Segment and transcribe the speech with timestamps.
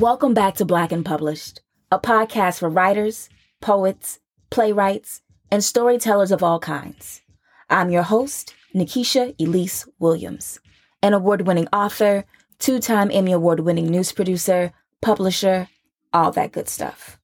[0.00, 1.60] Welcome back to Black and Published,
[1.90, 3.28] a podcast for writers,
[3.60, 7.20] poets, playwrights, and storytellers of all kinds.
[7.68, 10.60] I'm your host, Nikesha Elise Williams,
[11.02, 12.24] an award winning author,
[12.60, 14.72] two time Emmy Award winning news producer,
[15.02, 15.68] publisher,
[16.12, 17.18] all that good stuff.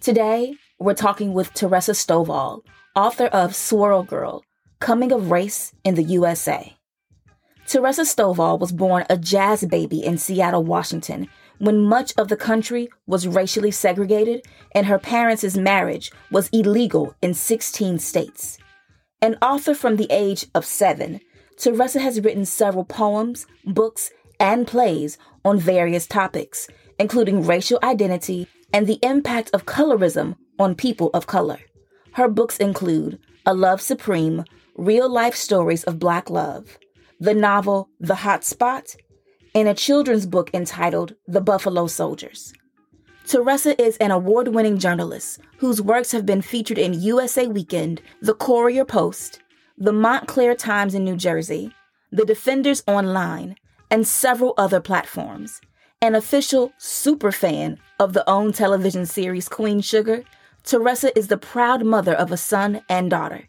[0.00, 2.60] Today, we're talking with Teresa Stovall,
[2.94, 4.44] author of Swirl Girl
[4.78, 6.76] Coming of Race in the USA.
[7.66, 11.28] Teresa Stovall was born a jazz baby in Seattle, Washington,
[11.60, 17.34] when much of the country was racially segregated and her parents' marriage was illegal in
[17.34, 18.58] 16 states.
[19.22, 21.20] An author from the age of seven,
[21.58, 24.10] Teresa has written several poems, books,
[24.40, 26.66] and plays on various topics,
[26.98, 31.58] including racial identity and the impact of colorism on people of color.
[32.12, 34.44] Her books include A Love Supreme,
[34.76, 36.78] Real Life Stories of Black Love,
[37.18, 38.96] the novel The Hot Spot,
[39.54, 42.52] and a children's book entitled The Buffalo Soldiers.
[43.26, 48.34] Teresa is an award winning journalist whose works have been featured in USA Weekend, The
[48.34, 49.40] Courier Post,
[49.76, 51.72] the Montclair Times in New Jersey,
[52.10, 53.56] The Defenders Online,
[53.90, 55.60] and several other platforms.
[56.02, 60.24] An official super fan of the OWN television series Queen Sugar,
[60.64, 63.48] Teresa is the proud mother of a son and daughter.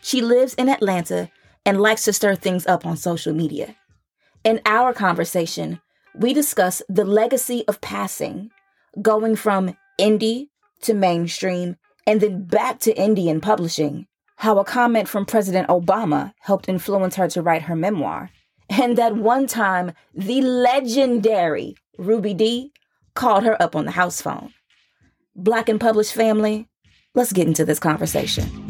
[0.00, 1.30] She lives in Atlanta
[1.64, 3.76] and likes to stir things up on social media.
[4.44, 5.80] In our conversation,
[6.16, 8.50] we discuss the legacy of passing,
[9.00, 10.48] going from indie
[10.82, 11.76] to mainstream
[12.08, 17.28] and then back to indie publishing, how a comment from President Obama helped influence her
[17.28, 18.30] to write her memoir,
[18.68, 22.72] and that one time the legendary Ruby Dee
[23.14, 24.52] called her up on the house phone.
[25.36, 26.66] Black and Published family,
[27.14, 28.61] let's get into this conversation.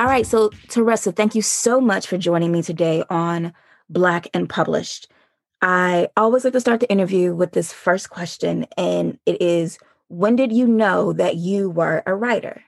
[0.00, 0.26] All right.
[0.26, 3.52] So, Teresa, thank you so much for joining me today on
[3.90, 5.12] Black and Published.
[5.60, 9.78] I always like to start the interview with this first question, and it is
[10.08, 12.64] When did you know that you were a writer?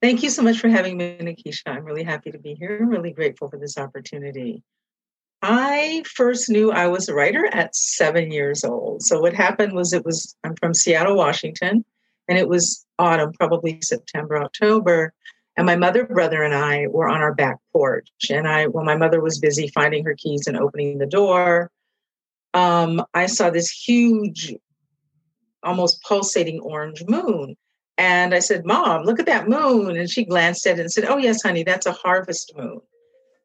[0.00, 1.66] Thank you so much for having me, Nikesha.
[1.66, 2.78] I'm really happy to be here.
[2.80, 4.62] I'm really grateful for this opportunity.
[5.42, 9.02] I first knew I was a writer at seven years old.
[9.02, 11.84] So, what happened was it was, I'm from Seattle, Washington,
[12.28, 15.12] and it was autumn, probably September, October.
[15.56, 18.08] And my mother, brother, and I were on our back porch.
[18.30, 21.70] And I, when my mother was busy finding her keys and opening the door,
[22.54, 24.54] um, I saw this huge,
[25.62, 27.56] almost pulsating orange moon.
[27.98, 29.96] And I said, Mom, look at that moon.
[29.96, 32.80] And she glanced at it and said, Oh, yes, honey, that's a harvest moon.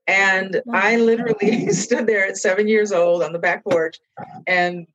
[0.07, 3.97] And I literally stood there at seven years old on the back porch
[4.47, 4.87] and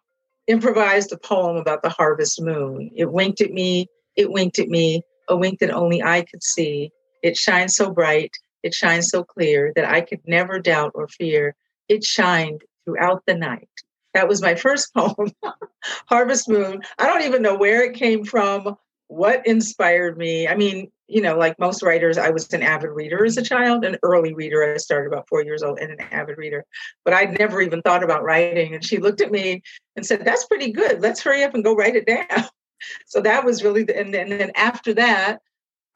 [0.46, 2.90] improvised a poem about the harvest moon.
[2.96, 6.90] It winked at me, it winked at me, a wink that only I could see.
[7.22, 11.54] It shines so bright, it shines so clear that I could never doubt or fear.
[11.88, 13.68] It shined throughout the night.
[14.14, 15.32] That was my first poem,
[16.06, 16.82] Harvest Moon.
[16.98, 18.76] I don't even know where it came from,
[19.08, 20.48] what inspired me.
[20.48, 23.84] I mean, you know, like most writers, I was an avid reader as a child,
[23.84, 24.72] an early reader.
[24.72, 26.64] I started about four years old and an avid reader,
[27.04, 28.74] but I'd never even thought about writing.
[28.74, 29.62] And she looked at me
[29.96, 31.02] and said, That's pretty good.
[31.02, 32.26] Let's hurry up and go write it down.
[33.06, 35.40] So that was really, the, and, then, and then after that,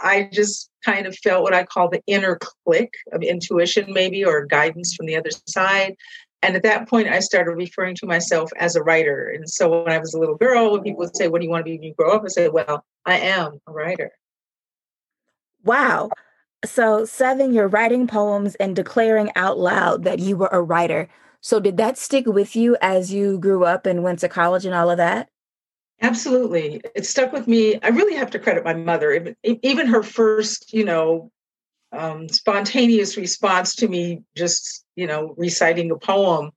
[0.01, 4.45] I just kind of felt what I call the inner click of intuition, maybe, or
[4.45, 5.97] guidance from the other side.
[6.43, 9.29] And at that point, I started referring to myself as a writer.
[9.29, 11.51] And so when I was a little girl, when people would say, What do you
[11.51, 12.23] want to be when you grow up?
[12.25, 14.13] I said, Well, I am a writer.
[15.65, 16.11] Wow.
[16.65, 21.09] So, seven, you're writing poems and declaring out loud that you were a writer.
[21.41, 24.75] So, did that stick with you as you grew up and went to college and
[24.75, 25.29] all of that?
[26.03, 26.81] Absolutely.
[26.95, 27.81] It stuck with me.
[27.81, 29.35] I really have to credit my mother.
[29.43, 31.31] Even, her first, you know,
[31.93, 36.51] um, spontaneous response to me just, you know, reciting a poem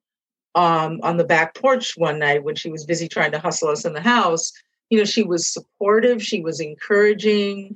[0.56, 3.86] um, on the back porch one night when she was busy trying to hustle us
[3.86, 4.52] in the house.
[4.90, 7.76] You know, she was supportive, she was encouraging.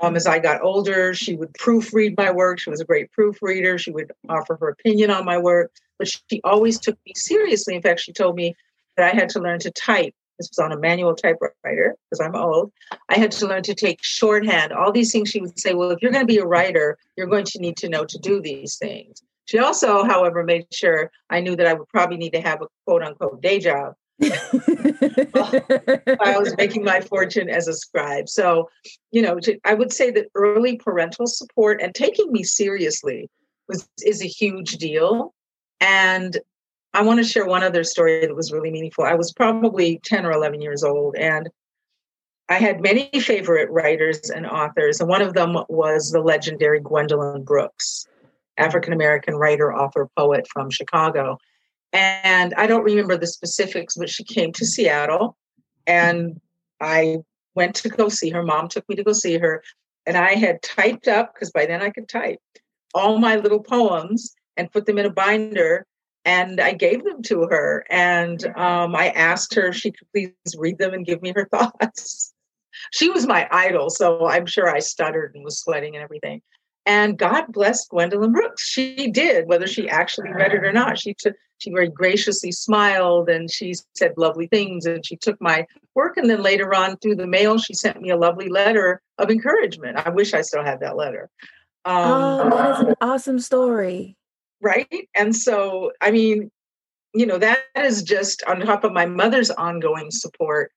[0.00, 2.58] Um, as I got older, she would proofread my work.
[2.58, 3.78] She was a great proofreader.
[3.78, 7.74] She would offer her opinion on my work, but she always took me seriously.
[7.76, 8.54] In fact, she told me
[8.96, 12.34] that I had to learn to type this was on a manual typewriter because I'm
[12.34, 12.72] old.
[13.08, 14.72] I had to learn to take shorthand.
[14.72, 17.26] All these things she would say, well, if you're going to be a writer, you're
[17.26, 19.22] going to need to know to do these things.
[19.46, 22.66] She also, however, made sure I knew that I would probably need to have a
[22.84, 23.94] quote unquote day job.
[24.22, 24.28] I
[26.38, 28.28] was making my fortune as a scribe.
[28.28, 28.70] So,
[29.12, 33.30] you know, I would say that early parental support and taking me seriously
[33.68, 35.34] was is a huge deal.
[35.80, 36.38] And
[36.96, 39.04] I want to share one other story that was really meaningful.
[39.04, 41.48] I was probably 10 or 11 years old, and
[42.48, 47.44] I had many favorite writers and authors, and one of them was the legendary Gwendolyn
[47.44, 48.06] Brooks.
[48.58, 51.38] African American writer, author, poet from Chicago.
[51.92, 55.36] And I don't remember the specifics, but she came to Seattle
[55.86, 56.40] and
[56.80, 57.18] I
[57.54, 58.42] went to go see her.
[58.42, 59.62] Mom took me to go see her.
[60.06, 62.38] And I had typed up, because by then I could type,
[62.94, 65.84] all my little poems and put them in a binder.
[66.26, 67.86] And I gave them to her.
[67.88, 71.46] And um, I asked her if she could please read them and give me her
[71.50, 72.34] thoughts.
[72.92, 73.88] she was my idol.
[73.88, 76.42] So I'm sure I stuttered and was sweating and everything.
[76.84, 78.68] And God bless Gwendolyn Brooks.
[78.68, 80.98] She did, whether she actually read it or not.
[80.98, 85.66] She took, she very graciously smiled and she said lovely things and she took my
[85.94, 86.16] work.
[86.16, 89.96] And then later on through the mail, she sent me a lovely letter of encouragement.
[90.04, 91.28] I wish I still had that letter.
[91.84, 94.16] Um, oh, that is an awesome story.
[94.60, 95.08] Right.
[95.14, 96.50] And so, I mean,
[97.16, 100.70] you know, that is just on top of my mother's ongoing support.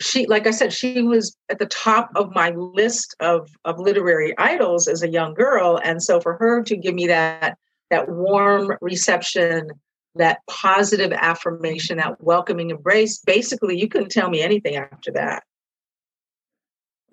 [0.00, 4.36] She like i said she was at the top of my list of of literary
[4.36, 5.80] idols as a young girl.
[5.82, 7.56] And so for her to give me that
[7.90, 9.68] that warm reception
[10.16, 15.44] that positive affirmation that welcoming embrace basically you couldn't tell me anything after that.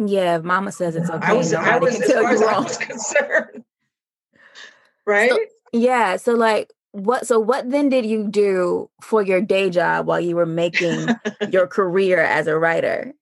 [0.04, 1.28] Yeah mama says it's okay.
[1.28, 3.64] i was, I was as far as i was concerned.
[5.06, 5.30] Right?
[5.30, 5.38] so,
[5.74, 10.20] yeah so like what so what then did you do for your day job while
[10.20, 11.08] you were making
[11.52, 13.14] your career as a writer?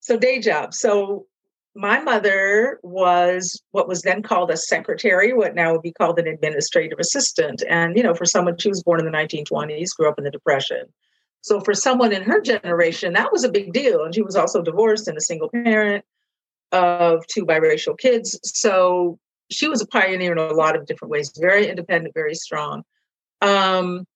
[0.00, 0.72] So day job.
[0.74, 1.26] So
[1.74, 6.26] my mother was what was then called a secretary what now would be called an
[6.26, 10.18] administrative assistant and you know for someone she was born in the 1920s grew up
[10.18, 10.84] in the depression.
[11.40, 14.62] So for someone in her generation that was a big deal and she was also
[14.62, 16.04] divorced and a single parent
[16.70, 18.38] of two biracial kids.
[18.44, 19.18] So
[19.50, 22.82] she was a pioneer in a lot of different ways very independent very strong.
[23.40, 24.06] Um,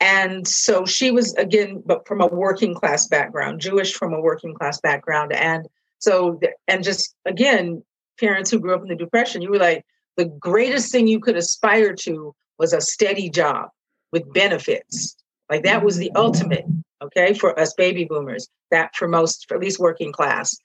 [0.00, 4.54] and so she was again but from a working class background jewish from a working
[4.54, 5.32] class background.
[5.32, 5.68] And
[5.98, 7.82] so and just again
[8.18, 9.84] parents who grew up in the depression you were like
[10.16, 13.70] the greatest thing you could aspire to was a steady job
[14.12, 15.16] with benefits.
[15.48, 16.64] Like that was the ultimate
[17.02, 20.56] okay for us baby boomers that for most for at least working class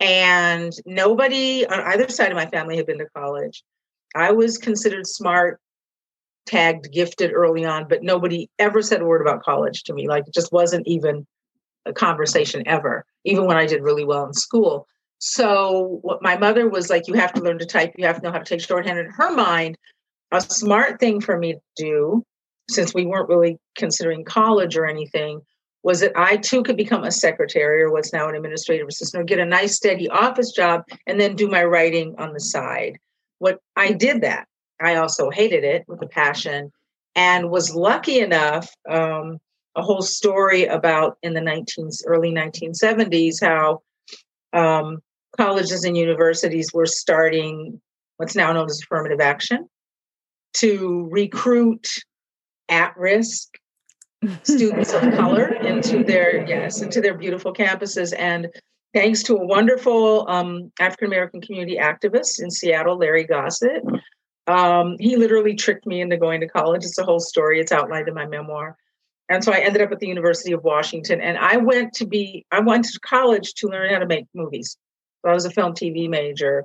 [0.00, 3.62] and nobody on either side of my family had been to college
[4.14, 5.60] i was considered smart
[6.48, 10.08] tagged gifted early on, but nobody ever said a word about college to me.
[10.08, 11.26] Like it just wasn't even
[11.84, 14.86] a conversation ever, even when I did really well in school.
[15.18, 18.22] So what my mother was like, you have to learn to type, you have to
[18.22, 18.98] know how to take shorthand.
[18.98, 19.76] In her mind,
[20.32, 22.24] a smart thing for me to do,
[22.70, 25.40] since we weren't really considering college or anything,
[25.82, 29.24] was that I too could become a secretary or what's now an administrative assistant or
[29.24, 32.98] get a nice steady office job and then do my writing on the side.
[33.38, 34.46] What I did that.
[34.80, 36.72] I also hated it with a passion
[37.14, 38.70] and was lucky enough.
[38.88, 39.38] Um,
[39.76, 43.82] a whole story about in the 19 early 1970s how
[44.52, 44.98] um,
[45.36, 47.80] colleges and universities were starting
[48.16, 49.68] what's now known as affirmative action
[50.54, 51.86] to recruit
[52.68, 53.56] at-risk
[54.42, 58.48] students of color into their yes into their beautiful campuses and
[58.92, 63.82] thanks to a wonderful um, african american community activist in seattle larry gossett
[64.48, 66.84] um, he literally tricked me into going to college.
[66.84, 67.60] It's a whole story.
[67.60, 68.76] It's outlined in my memoir.
[69.28, 71.20] And so I ended up at the University of Washington.
[71.20, 74.78] And I went to be, I went to college to learn how to make movies.
[75.22, 76.64] So I was a film TV major.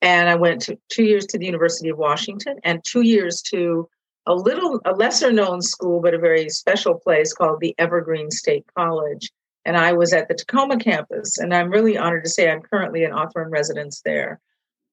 [0.00, 3.86] And I went to two years to the University of Washington and two years to
[4.26, 8.64] a little, a lesser known school, but a very special place called the Evergreen State
[8.76, 9.30] College.
[9.64, 11.38] And I was at the Tacoma campus.
[11.38, 14.40] And I'm really honored to say I'm currently an author in residence there.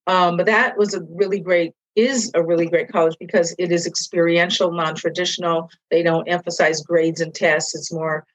[0.07, 3.85] Um, but that was a really great is a really great college because it is
[3.85, 5.69] experiential, non-traditional.
[5.89, 7.75] They don't emphasize grades and tests.
[7.75, 8.25] It's more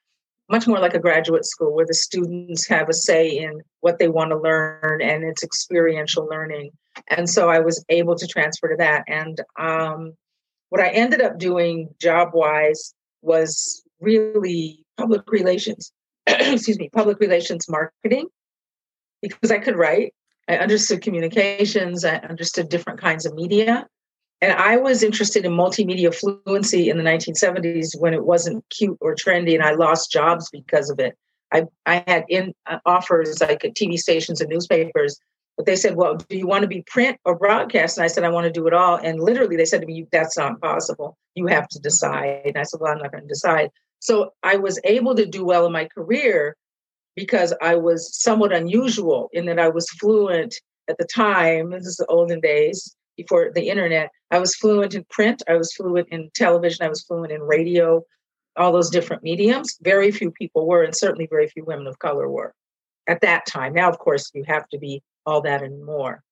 [0.49, 4.07] much more like a graduate school where the students have a say in what they
[4.07, 6.71] want to learn and it's experiential learning.
[7.09, 9.03] And so I was able to transfer to that.
[9.07, 10.13] And um,
[10.69, 15.91] what I ended up doing job wise was really public relations,
[16.27, 18.27] excuse me, public relations marketing
[19.21, 20.13] because I could write
[20.47, 23.85] I understood communications, I understood different kinds of media.
[24.39, 29.15] And I was interested in multimedia fluency in the 1970s when it wasn't cute or
[29.15, 31.15] trendy, and I lost jobs because of it.
[31.51, 35.19] I, I had in uh, offers like at TV stations and newspapers,
[35.57, 37.97] but they said, Well, do you want to be print or broadcast?
[37.97, 38.95] And I said, I want to do it all.
[38.95, 41.17] And literally, they said to me, That's not possible.
[41.35, 42.43] You have to decide.
[42.45, 43.71] And I said, Well, I'm not going to decide.
[43.99, 46.55] So I was able to do well in my career
[47.15, 50.55] because I was somewhat unusual in that I was fluent
[50.87, 51.71] at the time.
[51.71, 54.11] This is the olden days before the internet.
[54.29, 58.03] I was fluent in print, I was fluent in television, I was fluent in radio,
[58.55, 59.77] all those different mediums.
[59.81, 62.53] Very few people were, and certainly very few women of color were
[63.07, 63.73] at that time.
[63.73, 66.23] Now, of course, you have to be all that and more.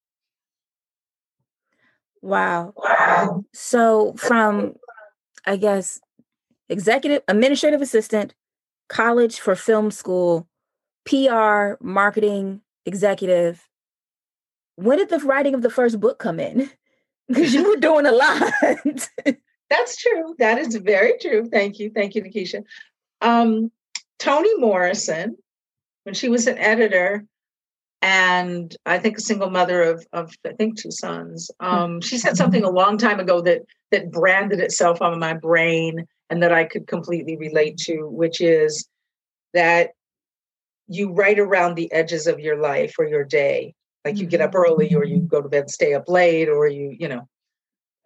[2.21, 2.73] Wow.
[2.75, 3.43] wow.
[3.53, 4.75] So from
[5.45, 5.99] I guess
[6.69, 8.33] executive administrative assistant,
[8.89, 10.47] college for film school,
[11.05, 13.67] PR, marketing, executive.
[14.77, 16.71] When did the writing of the first book come in?
[17.27, 18.53] Because you were doing a lot.
[19.71, 20.35] That's true.
[20.37, 21.49] That is very true.
[21.51, 21.89] Thank you.
[21.89, 22.63] Thank you, Nikesha.
[23.19, 23.71] Um,
[24.19, 25.35] Toni Morrison,
[26.03, 27.25] when she was an editor,
[28.01, 31.49] and I think a single mother of, of I think two sons.
[31.59, 36.05] Um, she said something a long time ago that that branded itself on my brain
[36.29, 38.87] and that I could completely relate to, which is
[39.53, 39.91] that
[40.87, 43.73] you write around the edges of your life or your day.
[44.03, 46.95] Like you get up early or you go to bed, stay up late, or you,
[46.99, 47.27] you know.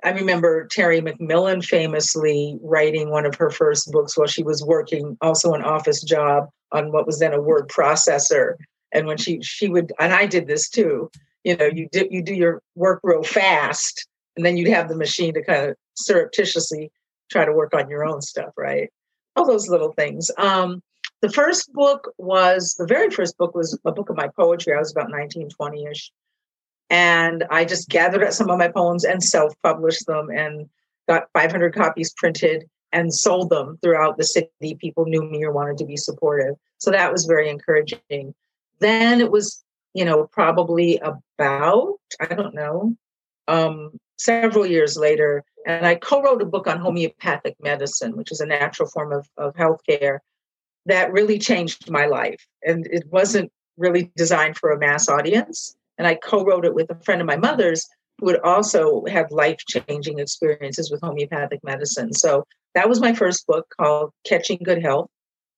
[0.02, 5.18] I remember Terry McMillan famously writing one of her first books while she was working
[5.20, 8.54] also an office job on what was then a word processor
[8.92, 11.10] and when she she would and i did this too.
[11.44, 14.96] You know you do you do your work real fast and then you'd have the
[14.96, 16.92] machine to kind of surreptitiously
[17.32, 18.90] try to work on your own stuff right?
[19.36, 20.32] All those little things.
[20.38, 20.82] Um
[21.22, 24.74] the first book was the very first book was a book of my poetry.
[24.74, 26.10] I was about 1920ish
[26.92, 30.68] and i just gathered up some of my poems and self-published them and
[31.08, 34.76] got 500 copies printed and sold them throughout the city.
[34.80, 36.56] People knew me or wanted to be supportive.
[36.78, 38.34] So that was very encouraging
[38.80, 42.96] then it was, you know, probably about, I don't know,
[43.48, 48.42] um, several years later, and I co wrote a book on homeopathic medicine, which is
[48.42, 50.20] a natural form of, of healthcare
[50.86, 52.46] that really changed my life.
[52.64, 55.76] And it wasn't really designed for a mass audience.
[55.98, 57.88] And I co wrote it with a friend of my mother's
[58.20, 62.14] who had also had life changing experiences with homeopathic medicine.
[62.14, 62.46] So
[62.76, 65.10] that was my first book called Catching Good Health,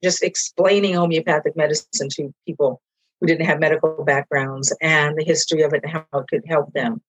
[0.03, 2.81] just explaining homeopathic medicine to people
[3.21, 6.73] who didn't have medical backgrounds and the history of it and how it could help
[6.73, 7.01] them.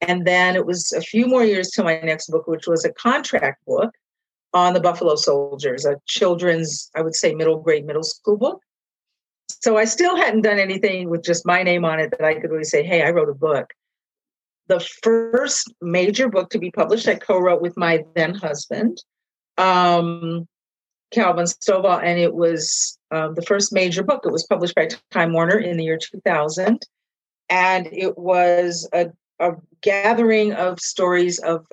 [0.00, 2.92] And then it was a few more years to my next book, which was a
[2.92, 3.90] contract book
[4.54, 8.62] on the Buffalo Soldiers, a children's, I would say, middle grade, middle school book.
[9.48, 12.50] So I still hadn't done anything with just my name on it that I could
[12.50, 13.70] really say, hey, I wrote a book.
[14.68, 19.02] The first major book to be published, I co wrote with my then husband.
[19.58, 20.48] Um,
[21.10, 24.22] Calvin Stovall, and it was um, the first major book.
[24.24, 26.86] It was published by Time Warner in the year 2000,
[27.48, 31.66] and it was a, a gathering of stories of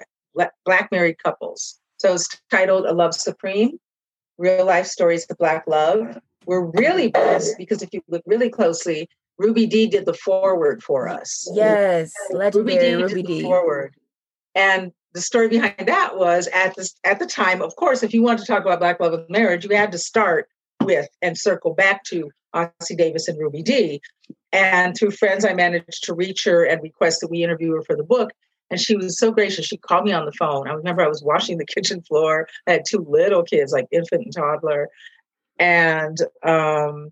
[0.66, 1.80] Black married couples.
[1.98, 3.80] So it's titled A Love Supreme
[4.38, 6.20] Real Life Stories of Black Love.
[6.46, 11.08] We're really blessed because if you look really closely, Ruby Dee did the foreword for
[11.08, 11.50] us.
[11.54, 13.04] Yes, legendary Ruby Dee.
[13.04, 13.42] Ruby Dee.
[13.42, 13.96] foreword.
[14.56, 18.22] And the story behind that was at this at the time, of course, if you
[18.22, 20.48] want to talk about Black love and marriage, you had to start
[20.88, 24.02] with and circle back to Ossie Davis and Ruby Dee.
[24.52, 27.96] And through friends, I managed to reach her and request that we interview her for
[27.96, 28.32] the book.
[28.72, 29.66] And she was so gracious.
[29.66, 30.68] She called me on the phone.
[30.68, 32.48] I remember I was washing the kitchen floor.
[32.66, 34.90] I had two little kids, like infant and toddler.
[35.60, 37.12] And um,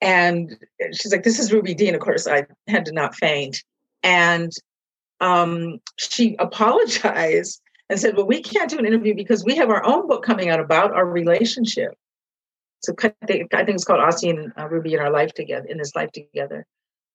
[0.00, 0.56] and
[0.92, 3.62] she's like, "This is Ruby Dee." And of course, I had to not faint.
[4.02, 4.50] And
[5.20, 9.84] um, she apologized and said, Well, we can't do an interview because we have our
[9.84, 11.94] own book coming out about our relationship.
[12.80, 15.94] So I think, it's called Ossie and uh, Ruby in Our Life Together, in this
[15.94, 16.66] life together.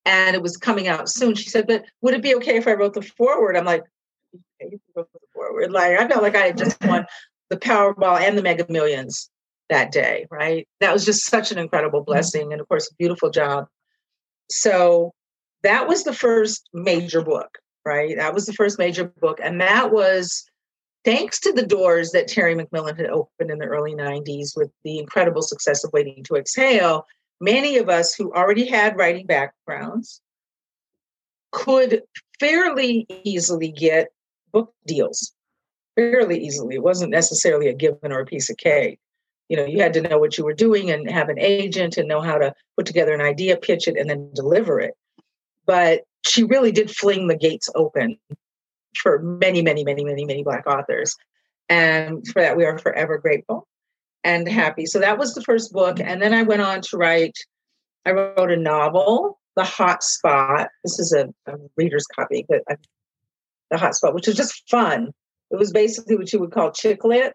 [0.06, 1.34] And it was coming out soon.
[1.34, 3.58] She said, But would it be okay if I wrote the foreword?
[3.58, 3.84] I'm like,
[4.62, 5.72] okay, you wrote the foreword.
[5.72, 7.06] Like, I felt like I had just won
[7.50, 9.30] the Powerball and the Mega Millions
[9.70, 10.68] that day, right?
[10.80, 12.12] That was just such an incredible mm-hmm.
[12.12, 12.52] blessing.
[12.52, 13.66] And of course, a beautiful job.
[14.52, 15.14] So
[15.64, 18.18] that was the first major book right?
[18.18, 19.40] That was the first major book.
[19.42, 20.44] And that was
[21.06, 24.98] thanks to the doors that Terry McMillan had opened in the early 90s with the
[24.98, 27.06] incredible success of Waiting to Exhale.
[27.40, 30.20] Many of us who already had writing backgrounds
[31.52, 32.02] could
[32.40, 34.08] fairly easily get
[34.52, 35.34] book deals.
[35.96, 36.76] Fairly easily.
[36.76, 39.00] It wasn't necessarily a given or a piece of cake.
[39.48, 42.08] You know, you had to know what you were doing and have an agent and
[42.08, 44.96] know how to put together an idea, pitch it, and then deliver it.
[45.68, 48.18] But she really did fling the gates open
[48.98, 51.16] for many, many, many, many, many Black authors.
[51.70, 53.68] And for that, we are forever grateful
[54.24, 54.86] and happy.
[54.86, 56.00] So that was the first book.
[56.00, 57.38] And then I went on to write,
[58.06, 60.68] I wrote a novel, The Hot Spot.
[60.84, 62.76] This is a, a reader's copy, but I,
[63.72, 65.12] The Hot Spot, which was just fun.
[65.52, 67.34] It was basically what you would call chick lit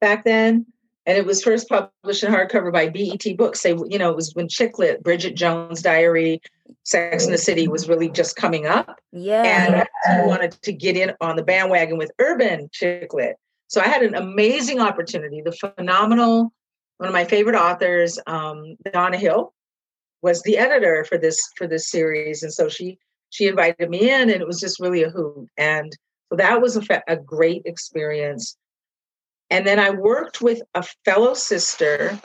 [0.00, 0.66] back then
[1.10, 3.64] and it was first published in hardcover by BET Books.
[3.64, 6.40] They, you know, it was when chick lit, Bridget Jones' Diary,
[6.84, 9.00] Sex in the City was really just coming up.
[9.10, 13.34] Yeah, and I wanted to get in on the bandwagon with urban chick lit.
[13.66, 15.42] So I had an amazing opportunity.
[15.42, 16.52] The phenomenal,
[16.98, 19.52] one of my favorite authors, um, Donna Hill,
[20.22, 22.98] was the editor for this for this series, and so she
[23.30, 25.48] she invited me in, and it was just really a hoot.
[25.58, 25.90] And
[26.28, 28.56] so that was a, fa- a great experience.
[29.50, 32.18] And then I worked with a fellow sister,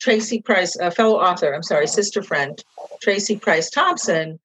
[0.00, 2.62] Tracy Price, a fellow author, I'm sorry, sister friend,
[3.02, 4.38] Tracy Price Thompson.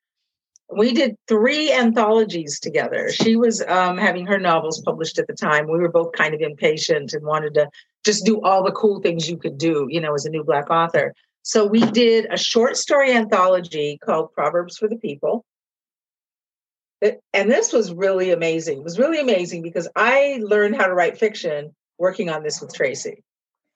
[0.75, 3.09] We did three anthologies together.
[3.09, 5.67] She was um, having her novels published at the time.
[5.69, 7.69] We were both kind of impatient and wanted to
[8.03, 10.69] just do all the cool things you could do, you know, as a new Black
[10.69, 11.13] author.
[11.43, 15.45] So we did a short story anthology called Proverbs for the People.
[17.01, 18.79] And this was really amazing.
[18.79, 22.73] It was really amazing because I learned how to write fiction working on this with
[22.73, 23.23] Tracy.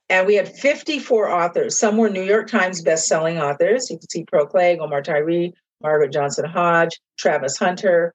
[0.10, 1.80] And we had 54 authors.
[1.80, 3.90] Some were New York Times best-selling authors.
[3.90, 8.14] You can see Cleage, Omar Tyree, Margaret Johnson Hodge, Travis Hunter,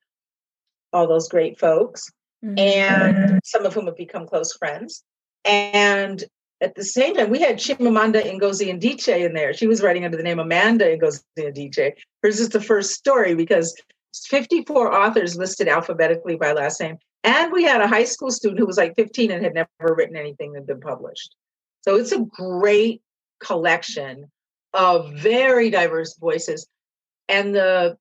[0.92, 2.10] all those great folks.
[2.44, 2.58] Mm-hmm.
[2.58, 5.02] And some of whom have become close friends.
[5.44, 6.22] And
[6.60, 9.54] at the same time, we had Chimamanda Ngozi Adichie in there.
[9.54, 11.92] She was writing under the name Amanda Ngozi Adichie.
[12.22, 13.74] Hers is the first story because
[14.24, 16.98] 54 authors listed alphabetically by last name.
[17.24, 20.16] And we had a high school student who was like 15 and had never written
[20.16, 21.34] anything that had been published.
[21.82, 23.02] So it's a great
[23.40, 24.30] collection
[24.72, 26.66] of very diverse voices.
[27.28, 27.96] And the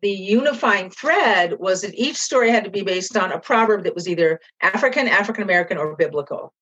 [0.00, 3.96] the unifying thread was that each story had to be based on a proverb that
[3.96, 6.52] was either African, African American, or biblical.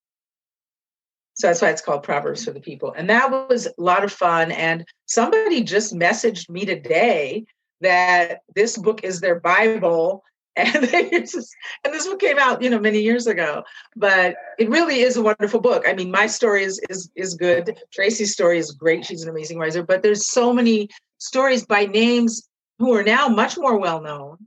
[1.34, 2.94] So that's why it's called Proverbs for the People.
[2.96, 4.52] And that was a lot of fun.
[4.52, 7.44] And somebody just messaged me today
[7.80, 10.22] that this book is their Bible.
[10.58, 11.54] And, just,
[11.84, 13.62] and this book came out, you know, many years ago.
[13.94, 15.84] But it really is a wonderful book.
[15.86, 17.76] I mean, my story is is is good.
[17.92, 19.04] Tracy's story is great.
[19.04, 19.82] She's an amazing writer.
[19.82, 24.38] But there's so many stories by names who are now much more well known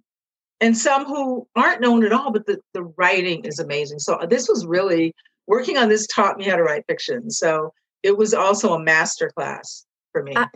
[0.61, 3.99] and some who aren't known at all, but the, the writing is amazing.
[3.99, 5.13] So uh, this was really
[5.47, 7.31] working on this taught me how to write fiction.
[7.31, 10.33] So it was also a master class for me.
[10.35, 10.47] I,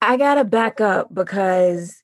[0.00, 2.01] I gotta back up because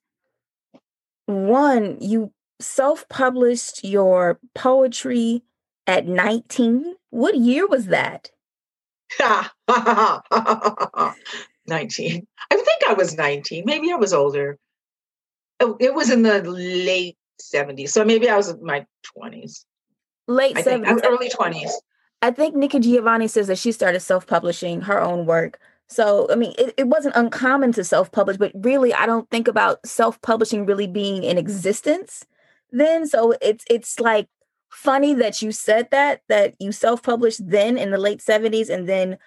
[1.29, 5.43] one, you self-published your poetry
[5.87, 6.97] at 19.
[7.11, 8.31] What year was that?
[11.67, 12.27] 19.
[12.51, 13.64] I think I was 19.
[13.67, 14.59] Maybe I was older.
[15.61, 17.91] Oh, it was in the late 70s.
[17.91, 18.87] So maybe I was in my
[19.17, 19.64] 20s.
[20.27, 20.87] Late 70s.
[20.87, 21.71] Uh, early 20s.
[22.23, 25.61] I think Nikki Giovanni says that she started self-publishing her own work.
[25.88, 29.85] So, I mean, it, it wasn't uncommon to self-publish, but really I don't think about
[29.87, 32.27] self-publishing really being in existence
[32.70, 33.07] then.
[33.07, 34.29] So it's it's like
[34.70, 39.18] funny that you said that, that you self-published then in the late 70s and then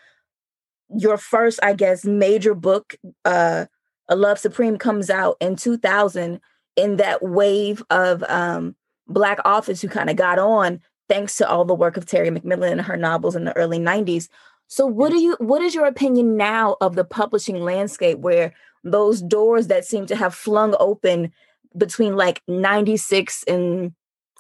[0.96, 2.96] your first, I guess, major book,
[3.26, 3.66] uh,
[4.08, 6.40] A Love Supreme comes out in 2000
[6.78, 8.76] in that wave of um
[9.08, 12.72] black authors who kind of got on thanks to all the work of Terry McMillan
[12.72, 14.30] and her novels in the early 90s.
[14.72, 18.54] So what do you what is your opinion now of the publishing landscape where
[18.86, 21.34] those doors that seem to have flung open
[21.76, 23.92] between like 96 and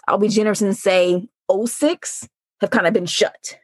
[0.08, 2.30] I'll be generous and say 06
[2.62, 3.60] have kind of been shut?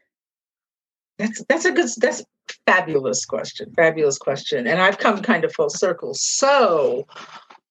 [1.18, 2.26] That's that's a good that's
[2.66, 3.72] fabulous question.
[3.78, 4.68] Fabulous question.
[4.68, 6.16] And I've come kind of full circle.
[6.16, 7.08] So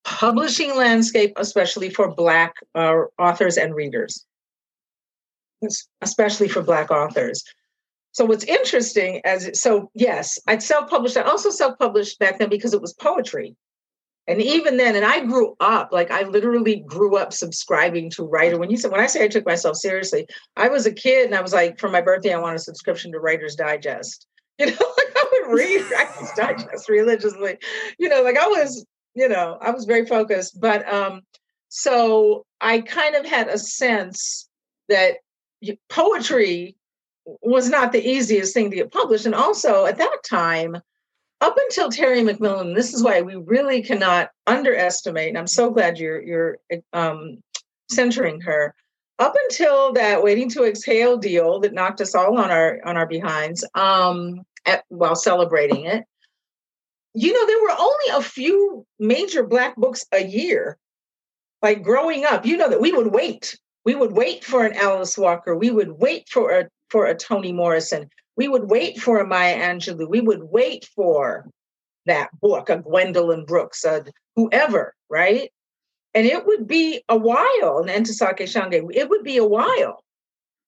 [0.04, 4.24] publishing landscape, especially for Black uh, authors and readers
[6.02, 7.42] especially for Black authors.
[8.16, 11.18] So what's interesting as so yes, I'd self-published.
[11.18, 13.54] I also self-published back then because it was poetry.
[14.26, 18.58] And even then, and I grew up, like I literally grew up subscribing to Writer.
[18.58, 20.26] When you said when I say I took myself seriously,
[20.56, 23.12] I was a kid and I was like, for my birthday, I want a subscription
[23.12, 24.26] to Writer's Digest.
[24.58, 27.58] You know, like I would read Writer's Digest religiously.
[27.98, 30.58] You know, like I was, you know, I was very focused.
[30.58, 31.20] But um,
[31.68, 34.48] so I kind of had a sense
[34.88, 35.16] that
[35.90, 36.76] poetry
[37.42, 39.26] was not the easiest thing to get published.
[39.26, 40.76] And also at that time,
[41.40, 45.28] up until Terry McMillan, this is why we really cannot underestimate.
[45.28, 46.58] And I'm so glad you're you're
[46.92, 47.38] um,
[47.90, 48.74] centering her.
[49.18, 53.06] Up until that waiting to exhale deal that knocked us all on our on our
[53.06, 56.04] behinds um, at, while celebrating it,
[57.14, 60.76] you know, there were only a few major black books a year.
[61.62, 65.16] Like growing up, you know that we would wait we would wait for an Alice
[65.16, 65.56] Walker.
[65.56, 68.08] We would wait for a for a Toni Morrison.
[68.36, 70.08] We would wait for a Maya Angelou.
[70.08, 71.48] We would wait for
[72.06, 74.04] that book, a Gwendolyn Brooks, a
[74.36, 75.50] whoever, right?
[76.14, 80.02] And it would be a while, an Ntozake Shange, it would be a while.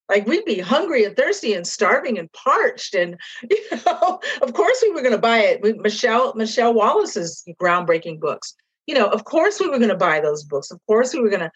[0.09, 2.95] Like we'd be hungry and thirsty and starving and parched.
[2.95, 3.19] And
[3.51, 5.79] you know, of course we were going to buy it.
[5.79, 8.55] Michelle Michelle Wallace's groundbreaking books.
[8.87, 10.71] You know, of course we were going to buy those books.
[10.71, 11.53] Of course we were going to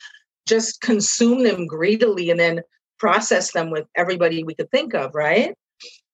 [0.47, 2.61] just consume them greedily and then
[3.03, 5.55] process them with everybody we could think of, right?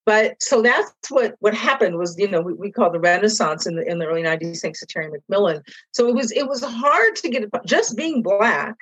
[0.09, 3.77] but so that's what what happened was you know we, we call the renaissance in
[3.77, 5.61] the in the early 90s thanks to terry mcmillan.
[5.93, 8.75] So it was it was hard to get just being black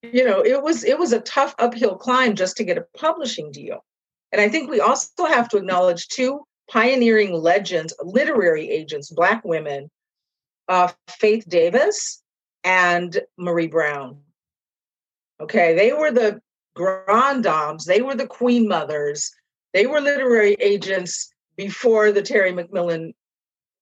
[0.00, 3.50] you know it was it was a tough uphill climb just to get a publishing
[3.50, 3.84] deal.
[4.30, 9.90] And i think we also have to acknowledge two pioneering legends literary agents black women
[10.68, 12.22] uh, faith davis
[12.62, 14.18] and marie brown.
[15.40, 15.74] Okay?
[15.74, 16.40] They were the
[16.74, 19.32] grand dames they were the queen mothers
[19.72, 23.12] they were literary agents before the Terry McMillan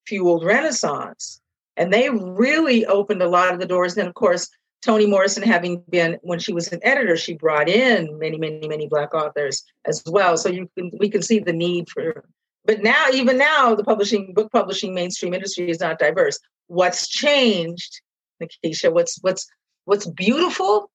[0.06, 1.40] fueled Renaissance.
[1.76, 3.94] And they really opened a lot of the doors.
[3.94, 4.48] Then, of course,
[4.82, 8.88] Toni Morrison, having been when she was an editor, she brought in many, many, many
[8.88, 10.36] black authors as well.
[10.36, 12.24] So you can we can see the need for.
[12.64, 16.38] But now, even now, the publishing book publishing mainstream industry is not diverse.
[16.66, 18.00] What's changed,
[18.42, 18.92] Nikesha?
[18.92, 19.48] What's what's
[19.84, 20.90] what's beautiful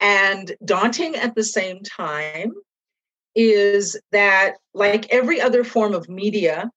[0.00, 2.52] and daunting at the same time
[3.34, 6.70] is that, like every other form of media,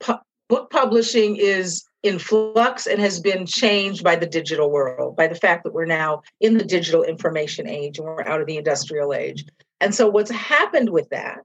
[0.00, 0.14] pu-
[0.48, 5.34] book publishing is in flux and has been changed by the digital world, by the
[5.34, 9.14] fact that we're now in the digital information age and we're out of the industrial
[9.14, 9.44] age.
[9.80, 11.44] And so, what's happened with that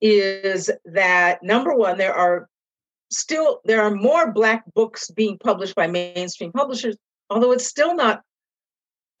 [0.00, 2.48] is that number one, there are
[3.10, 6.96] still there are more black books being published by mainstream publishers,
[7.30, 8.22] although it's still not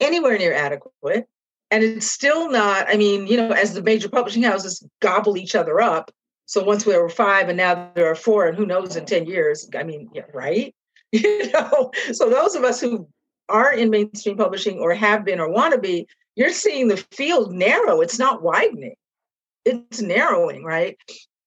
[0.00, 1.26] anywhere near adequate
[1.70, 5.54] and it's still not i mean you know as the major publishing houses gobble each
[5.54, 6.10] other up
[6.46, 9.26] so once there were five and now there are four and who knows in 10
[9.26, 10.74] years i mean yeah, right?
[11.12, 13.08] You know so those of us who
[13.48, 17.52] are in mainstream publishing or have been or want to be you're seeing the field
[17.52, 18.96] narrow it's not widening.
[19.64, 20.98] It's narrowing right?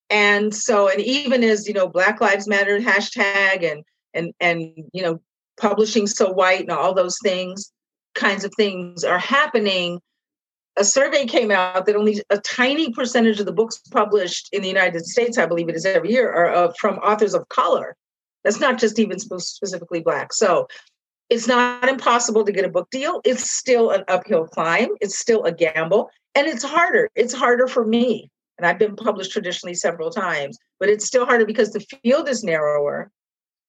[0.10, 3.84] And so and even as you know black lives matter hashtag and
[4.14, 5.20] and and you know
[5.60, 7.72] publishing so white and all those things
[8.20, 10.00] kinds of things are happening
[10.80, 14.68] a survey came out that only a tiny percentage of the books published in the
[14.68, 17.96] United States, I believe it is every year, are uh, from authors of color.
[18.44, 20.32] That's not just even specifically Black.
[20.32, 20.68] So
[21.30, 23.20] it's not impossible to get a book deal.
[23.26, 27.10] It's still an uphill climb, it's still a gamble, and it's harder.
[27.16, 28.30] It's harder for me.
[28.58, 32.44] And I've been published traditionally several times, but it's still harder because the field is
[32.44, 33.12] narrower.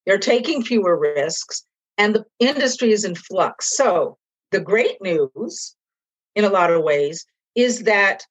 [0.06, 1.64] They're taking fewer risks,
[1.98, 3.76] and the industry is in flux.
[3.76, 4.16] So
[4.50, 5.74] the great news
[6.34, 8.26] in a lot of ways is that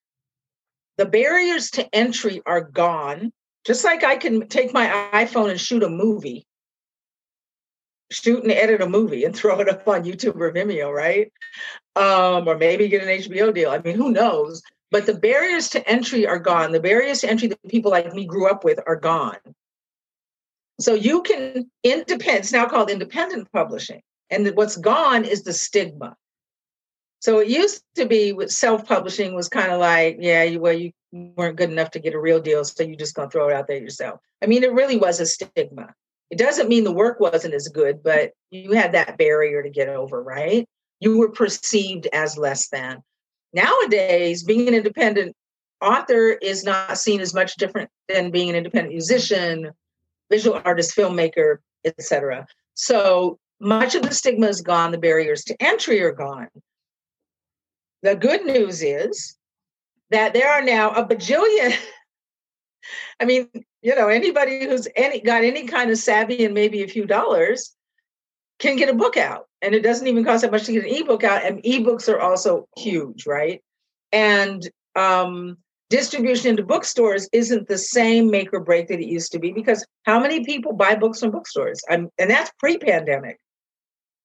[0.97, 3.31] the barriers to entry are gone.
[3.65, 6.45] Just like I can take my iPhone and shoot a movie,
[8.11, 11.31] shoot and edit a movie and throw it up on YouTube or Vimeo, right?
[11.95, 13.69] Um, or maybe get an HBO deal.
[13.69, 14.61] I mean, who knows?
[14.91, 16.71] But the barriers to entry are gone.
[16.71, 19.37] The barriers to entry that people like me grew up with are gone.
[20.79, 24.01] So you can independent, it's now called independent publishing.
[24.29, 26.15] And what's gone is the stigma.
[27.19, 30.91] So it used to be with self-publishing was kind of like, yeah, you well, you
[31.11, 33.67] weren't good enough to get a real deal, so you're just gonna throw it out
[33.67, 34.21] there yourself.
[34.41, 35.93] I mean, it really was a stigma.
[36.29, 39.89] It doesn't mean the work wasn't as good, but you had that barrier to get
[39.89, 40.65] over, right?
[40.99, 43.03] You were perceived as less than.
[43.53, 45.35] Nowadays, being an independent
[45.81, 49.71] author is not seen as much different than being an independent musician,
[50.29, 52.45] visual artist, filmmaker, etc.
[52.75, 56.47] So much of the stigma is gone, the barriers to entry are gone.
[58.01, 59.37] The good news is
[60.11, 61.75] that there are now a bajillion.
[63.19, 63.49] I mean,
[63.81, 67.75] you know, anybody who's any got any kind of savvy and maybe a few dollars
[68.59, 69.47] can get a book out.
[69.61, 71.43] And it doesn't even cost that much to get an ebook out.
[71.43, 73.61] And ebooks are also huge, right?
[74.11, 75.57] And um,
[75.89, 79.85] distribution into bookstores isn't the same make or break that it used to be because
[80.03, 81.81] how many people buy books from bookstores?
[81.89, 83.37] I'm, and that's pre pandemic.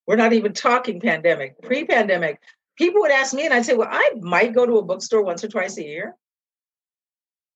[0.06, 1.60] We're not even talking pandemic.
[1.62, 2.40] Pre pandemic,
[2.76, 5.44] people would ask me, and I'd say, well, I might go to a bookstore once
[5.44, 6.14] or twice a year.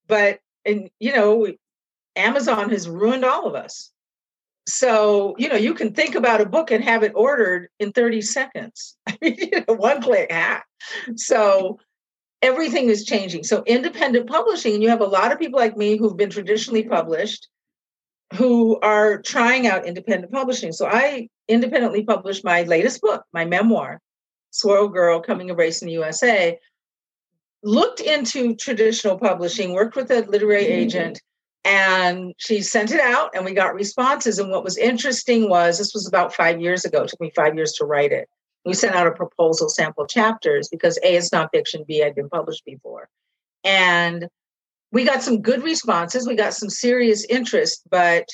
[0.06, 1.46] But, and, you know,
[2.16, 3.90] Amazon has ruined all of us.
[4.66, 8.20] So, you know, you can think about a book and have it ordered in 30
[8.22, 8.96] seconds.
[9.06, 10.62] I mean, one click, ah.
[11.16, 11.78] So
[12.42, 13.44] everything is changing.
[13.44, 16.84] So independent publishing, and you have a lot of people like me who've been traditionally
[16.84, 17.48] published
[18.34, 20.72] who are trying out independent publishing.
[20.72, 24.00] So I independently published my latest book, my memoir,
[24.50, 26.58] Swirl Girl Coming of Race in the USA,
[27.62, 30.72] looked into traditional publishing, worked with a literary mm-hmm.
[30.72, 31.22] agent,
[31.64, 34.38] and she sent it out and we got responses.
[34.38, 37.54] And what was interesting was this was about five years ago, it took me five
[37.54, 38.28] years to write it.
[38.64, 42.64] We sent out a proposal sample chapters because A, it's nonfiction, B, I'd been published
[42.64, 43.08] before.
[43.64, 44.28] And
[44.92, 48.26] we got some good responses, we got some serious interest, but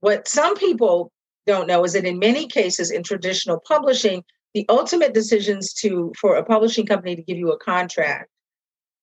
[0.00, 1.12] what some people
[1.46, 4.24] don't know is that in many cases in traditional publishing,
[4.54, 8.28] the ultimate decisions to for a publishing company to give you a contract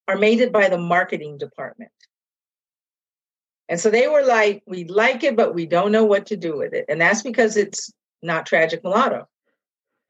[0.07, 1.91] are made by the marketing department.
[3.67, 6.57] And so they were like, we like it, but we don't know what to do
[6.57, 6.85] with it.
[6.89, 7.91] And that's because it's
[8.23, 9.27] not tragic mulatto.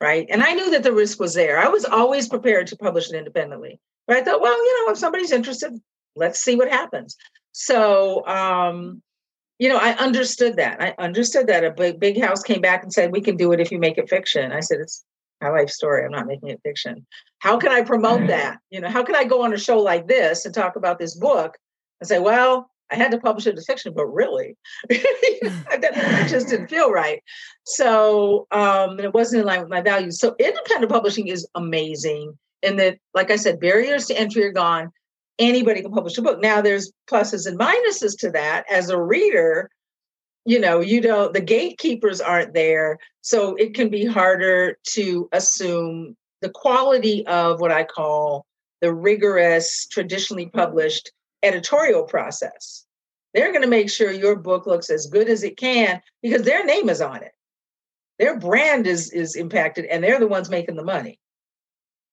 [0.02, 0.26] Right.
[0.30, 1.60] And I knew that the risk was there.
[1.60, 3.82] I was always prepared to publish it independently.
[4.08, 5.74] But I thought, well, you know, if somebody's interested,
[6.15, 7.15] let's see what happens.
[7.52, 9.02] So, um,
[9.58, 10.82] you know, I understood that.
[10.82, 13.60] I understood that a big, big house came back and said, we can do it
[13.60, 14.52] if you make it fiction.
[14.52, 15.04] I said, it's
[15.41, 16.06] my life story.
[16.06, 17.06] I'm not making it fiction.
[17.39, 18.60] How can I promote that?
[18.69, 21.15] You know, how can I go on a show like this and talk about this
[21.15, 21.58] book
[22.00, 24.58] and say, well, I had to publish it as fiction, but really,
[24.89, 27.22] it just didn't feel right.
[27.65, 30.19] So um, it wasn't in line with my values.
[30.19, 34.91] So independent publishing is amazing in that, like I said, barriers to entry are gone.
[35.39, 36.41] Anybody can publish a book.
[36.41, 38.65] Now there's pluses and minuses to that.
[38.69, 39.71] As a reader,
[40.45, 46.15] you know, you don't the gatekeepers aren't there, so it can be harder to assume
[46.41, 48.45] the quality of what I call
[48.82, 51.12] the rigorous, traditionally published
[51.43, 52.86] editorial process.
[53.34, 56.65] They're going to make sure your book looks as good as it can because their
[56.65, 57.32] name is on it.
[58.17, 61.19] Their brand is is impacted and they're the ones making the money.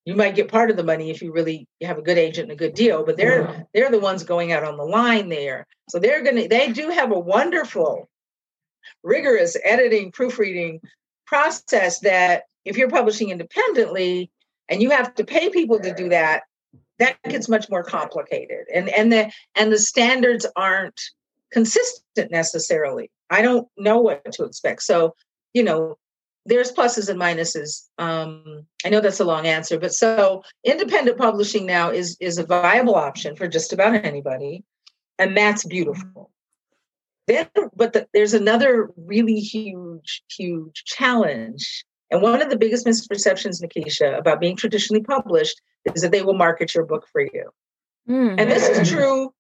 [0.07, 2.53] You might get part of the money if you really have a good agent and
[2.53, 3.63] a good deal, but they're yeah.
[3.75, 5.67] they're the ones going out on the line there.
[5.91, 8.09] So they're going to they do have a wonderful
[9.03, 10.81] rigorous editing proofreading
[11.27, 14.31] process that if you're publishing independently
[14.69, 16.43] and you have to pay people to do that
[16.99, 21.01] that gets much more complicated and and the and the standards aren't
[21.53, 25.15] consistent necessarily i don't know what to expect so
[25.53, 25.97] you know
[26.47, 31.67] there's pluses and minuses um, i know that's a long answer but so independent publishing
[31.67, 34.65] now is is a viable option for just about anybody
[35.19, 36.31] and that's beautiful
[37.27, 43.63] then but the, there's another really huge huge challenge and one of the biggest misperceptions
[43.63, 45.61] nikesha about being traditionally published
[45.95, 47.51] is that they will market your book for you.
[48.09, 48.37] Mm.
[48.39, 49.33] And this is true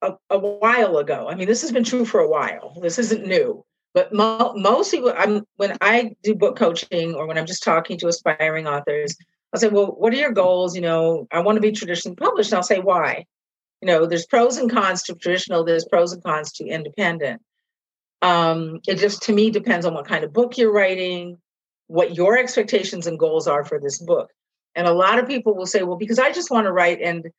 [0.00, 1.28] a, a, while ago.
[1.28, 2.78] I mean, this has been true for a while.
[2.80, 3.64] This isn't new.
[3.94, 7.98] But mo- most people, I'm, when I do book coaching or when I'm just talking
[7.98, 9.16] to aspiring authors,
[9.52, 10.74] I'll say, well, what are your goals?
[10.74, 12.52] You know, I want to be traditionally published.
[12.52, 13.26] And I'll say, why?
[13.82, 17.42] You know, there's pros and cons to traditional, there's pros and cons to independent.
[18.22, 21.38] Um, it just, to me, depends on what kind of book you're writing,
[21.88, 24.30] what your expectations and goals are for this book.
[24.74, 27.30] And a lot of people will say, well, because I just want to write and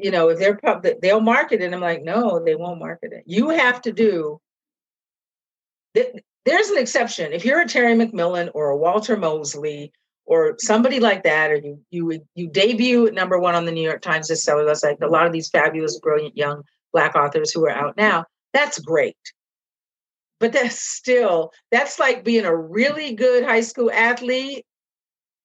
[0.00, 1.72] you know, if they're pub they'll market it.
[1.72, 3.24] I'm like, no, they won't market it.
[3.26, 4.40] You have to do
[5.94, 7.32] there's an exception.
[7.32, 9.92] If you're a Terry McMillan or a Walter Mosley
[10.26, 13.82] or somebody like that, or you you you debut at number one on the New
[13.82, 17.64] York Times bestseller list, like a lot of these fabulous, brilliant young black authors who
[17.64, 19.16] are out now, that's great.
[20.40, 24.64] But that's still that's like being a really good high school athlete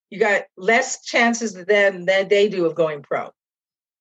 [0.10, 3.30] you got less chances than than they do of going pro,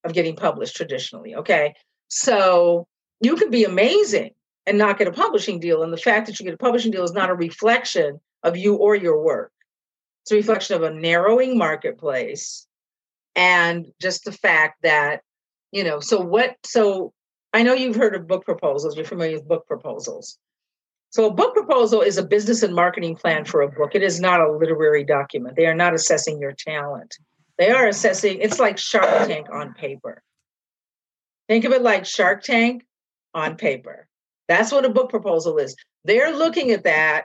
[0.04, 1.36] of getting published traditionally.
[1.36, 1.74] Okay,
[2.08, 2.86] so
[3.20, 4.30] you could be amazing
[4.68, 7.04] and not get a publishing deal, and the fact that you get a publishing deal
[7.04, 9.52] is not a reflection of you or your work.
[10.22, 12.66] It's a reflection of a narrowing marketplace,
[13.34, 15.22] and just the fact that
[15.72, 16.00] you know.
[16.00, 16.56] So what?
[16.64, 17.12] So
[17.52, 18.96] I know you've heard of book proposals.
[18.96, 20.38] You're familiar with book proposals.
[21.10, 23.94] So, a book proposal is a business and marketing plan for a book.
[23.94, 25.56] It is not a literary document.
[25.56, 27.16] They are not assessing your talent.
[27.56, 30.22] They are assessing, it's like Shark Tank on paper.
[31.48, 32.84] Think of it like Shark Tank
[33.34, 34.06] on paper.
[34.48, 35.76] That's what a book proposal is.
[36.04, 37.24] They're looking at that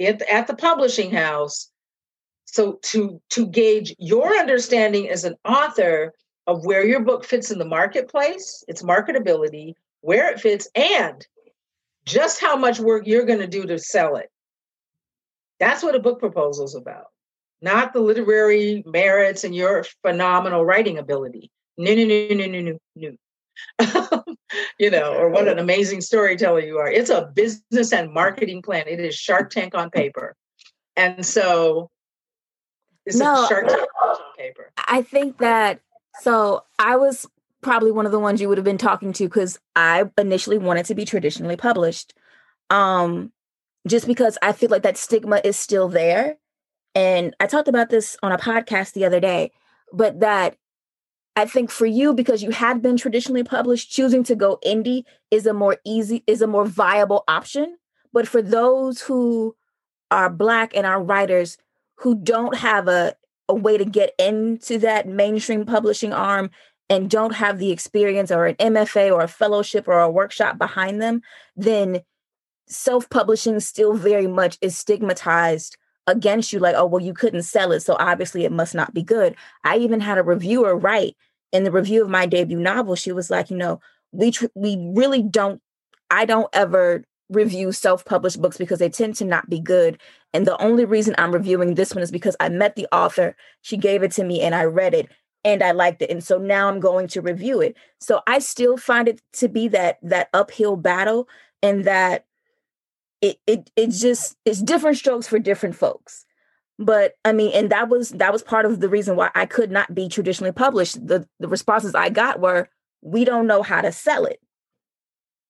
[0.00, 1.70] at, at the publishing house.
[2.44, 6.12] So, to, to gauge your understanding as an author
[6.46, 11.26] of where your book fits in the marketplace, its marketability, where it fits, and
[12.04, 14.28] just how much work you're going to do to sell it.
[15.60, 17.06] That's what a book proposal is about,
[17.62, 21.50] not the literary merits and your phenomenal writing ability.
[21.78, 23.16] No, no, no, no, no, no, no.
[24.78, 26.90] you know, or what an amazing storyteller you are.
[26.90, 28.84] It's a business and marketing plan.
[28.86, 30.34] It is Shark Tank on paper.
[30.96, 31.90] And so
[33.06, 34.72] it's no, Shark Tank on paper.
[34.76, 35.80] I think that
[36.20, 37.26] so I was
[37.62, 40.86] probably one of the ones you would have been talking to because I initially wanted
[40.86, 42.12] to be traditionally published.
[42.70, 43.32] Um,
[43.86, 46.36] just because I feel like that stigma is still there.
[46.94, 49.52] And I talked about this on a podcast the other day,
[49.92, 50.56] but that
[51.34, 55.46] I think for you, because you have been traditionally published, choosing to go indie is
[55.46, 57.78] a more easy, is a more viable option.
[58.12, 59.56] But for those who
[60.10, 61.56] are Black and are writers
[61.96, 63.14] who don't have a,
[63.48, 66.50] a way to get into that mainstream publishing arm
[66.90, 71.00] and don't have the experience or an MFA or a fellowship or a workshop behind
[71.00, 71.22] them,
[71.56, 72.02] then
[72.66, 77.72] self publishing still very much is stigmatized against you like, oh, well, you couldn't sell
[77.72, 77.80] it.
[77.80, 79.36] So obviously it must not be good.
[79.64, 81.16] I even had a reviewer write
[81.52, 84.76] in the review of my debut novel, she was like, you know, we tr- we
[84.94, 85.60] really don't.
[86.10, 89.98] I don't ever review self-published books because they tend to not be good.
[90.34, 93.36] And the only reason I'm reviewing this one is because I met the author.
[93.62, 95.08] She gave it to me, and I read it,
[95.44, 96.10] and I liked it.
[96.10, 97.76] And so now I'm going to review it.
[98.00, 101.28] So I still find it to be that that uphill battle,
[101.62, 102.24] and that
[103.22, 106.26] it it it's just it's different strokes for different folks.
[106.78, 109.70] But i mean and that was that was part of the reason why i could
[109.70, 111.06] not be traditionally published.
[111.06, 112.68] The the responses i got were
[113.00, 114.40] we don't know how to sell it.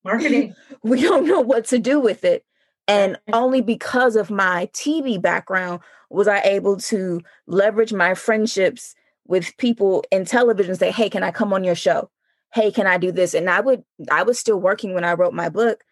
[0.05, 0.55] Marketing.
[0.83, 2.45] We don't know what to do with it.
[2.89, 5.81] And only because of my tv background
[6.11, 8.95] was i able to leverage my friendships
[9.27, 12.11] with people in television say hey can i come on your show?
[12.53, 13.33] Hey can i do this?
[13.33, 15.85] And i would i was still working when i wrote my book.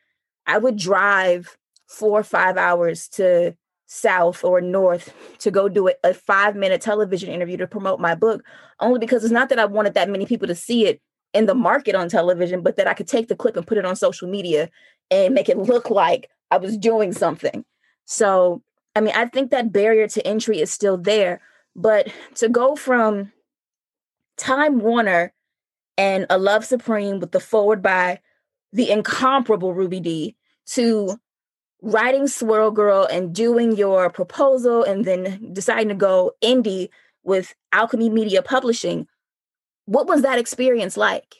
[0.46, 1.56] I would drive
[1.90, 3.52] four or five hours to
[3.86, 8.44] south or north to go do a, five minute television interview to promote my book
[8.78, 11.02] only because it's not that i wanted that many people to see it
[11.34, 13.84] in the market on television but that i could take the clip and put it
[13.84, 14.70] on social media
[15.10, 17.64] and make it look like i was doing something.
[18.04, 18.62] So
[18.94, 21.40] i mean i think that barrier to entry is still there
[21.74, 23.32] but to go from
[24.36, 25.32] time warner
[25.98, 28.20] and a love supreme with the forward by
[28.72, 31.18] the incomparable Ruby Dee to
[31.82, 36.88] writing Swirl Girl and doing your proposal and then deciding to go indie
[37.22, 39.06] with Alchemy Media Publishing,
[39.86, 41.36] what was that experience like?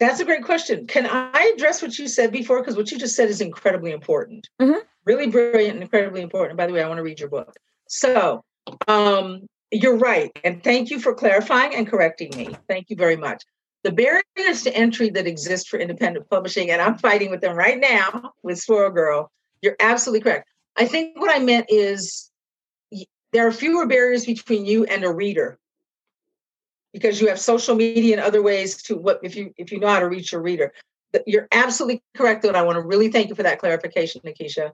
[0.00, 0.86] That's a great question.
[0.86, 2.60] Can I address what you said before?
[2.60, 4.48] Because what you just said is incredibly important.
[4.60, 4.80] Mm-hmm.
[5.04, 6.56] Really brilliant and incredibly important.
[6.56, 7.54] By the way, I want to read your book.
[7.88, 8.42] So,
[8.88, 10.32] um, you're right.
[10.42, 12.56] And thank you for clarifying and correcting me.
[12.68, 13.42] Thank you very much
[13.84, 17.78] the barriers to entry that exist for independent publishing, and I'm fighting with them right
[17.78, 19.30] now with Swirl Girl.
[19.60, 20.48] You're absolutely correct.
[20.76, 22.30] I think what I meant is
[23.32, 25.58] there are fewer barriers between you and a reader
[26.92, 29.88] because you have social media and other ways to what if you if you know
[29.88, 30.72] how to reach your reader.
[31.26, 34.72] You're absolutely correct, though, and I want to really thank you for that clarification, Nikesha.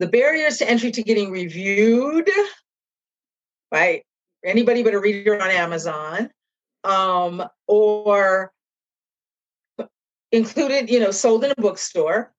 [0.00, 2.28] The barriers to entry to getting reviewed
[3.70, 4.02] by
[4.44, 6.30] anybody but a reader on Amazon
[6.86, 8.52] um, or
[10.30, 12.32] included, you know, sold in a bookstore,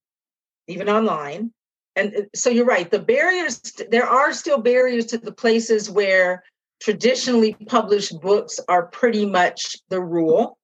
[0.67, 1.51] even online.
[1.95, 2.89] And uh, so you're right.
[2.89, 6.43] The barriers, there are still barriers to the places where
[6.79, 10.57] traditionally published books are pretty much the rule.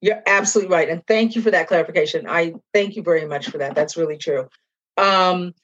[0.00, 0.88] You're absolutely right.
[0.88, 2.26] And thank you for that clarification.
[2.28, 3.76] I thank you very much for that.
[3.76, 4.48] That's really true.
[4.96, 5.54] Um,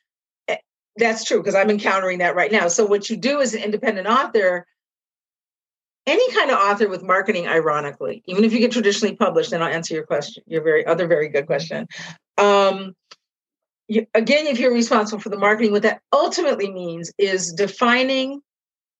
[0.46, 0.58] eh,
[0.96, 2.68] that's true because I'm encountering that right now.
[2.68, 4.64] So, what you do as an independent author,
[6.08, 9.72] any kind of author with marketing ironically even if you get traditionally published then i'll
[9.72, 11.86] answer your question your very other very good question.
[12.36, 12.94] Um,
[13.88, 18.40] you, again if you're responsible for the marketing what that ultimately means is defining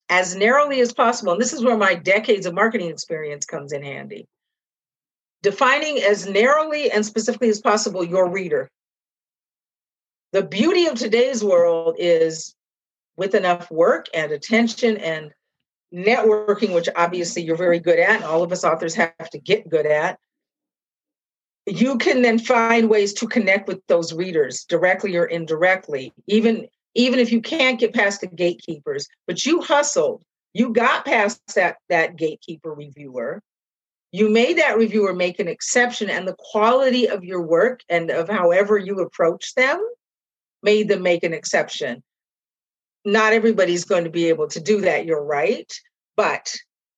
[0.09, 3.83] as narrowly as possible and this is where my decades of marketing experience comes in
[3.83, 4.27] handy.
[5.43, 8.71] Defining as narrowly and specifically as possible your reader.
[10.33, 12.55] The beauty of today's world is
[13.17, 15.33] with enough work and attention and
[15.95, 19.69] networking, which obviously you're very good at, and all of us authors have to get
[19.69, 20.19] good at,
[21.67, 27.19] you can then find ways to connect with those readers directly or indirectly, even even
[27.19, 29.07] if you can't get past the gatekeepers.
[29.27, 30.23] But you hustled,
[30.55, 33.43] you got past that that gatekeeper reviewer.
[34.11, 38.29] You made that reviewer make an exception, and the quality of your work and of
[38.29, 39.87] however you approach them
[40.63, 42.03] made them make an exception
[43.05, 45.07] not everybody's going to be able to do that.
[45.07, 45.73] You're right.
[46.17, 46.55] But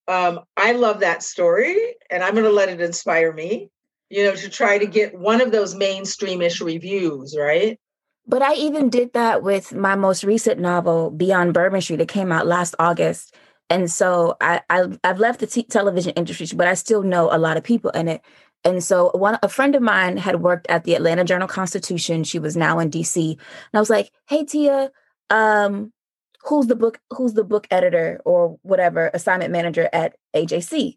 [0.09, 1.77] um, I love that story
[2.11, 3.71] and I'm going to let it inspire me,
[4.09, 7.79] you know, to try to get one of those mainstreamish reviews, right?
[8.27, 12.01] But I even did that with my most recent novel, Beyond Bourbon Street.
[12.01, 13.35] It came out last August.
[13.69, 17.39] And so I, I have left the t- television industry, but I still know a
[17.39, 18.21] lot of people in it.
[18.65, 22.25] And so one a friend of mine had worked at the Atlanta Journal Constitution.
[22.25, 23.33] She was now in DC.
[23.33, 23.39] And
[23.73, 24.91] I was like, hey Tia,
[25.31, 25.93] um,
[26.43, 30.97] who's the book who's the book editor or whatever assignment manager at AJC.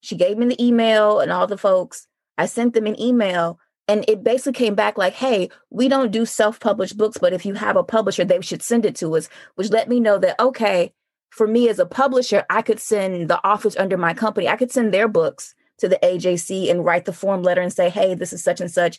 [0.00, 2.06] She gave me the email and all the folks.
[2.36, 6.24] I sent them an email and it basically came back like, "Hey, we don't do
[6.24, 9.70] self-published books, but if you have a publisher, they should send it to us." Which
[9.70, 10.92] let me know that okay,
[11.30, 14.48] for me as a publisher, I could send the authors under my company.
[14.48, 17.90] I could send their books to the AJC and write the form letter and say,
[17.90, 18.98] "Hey, this is such and such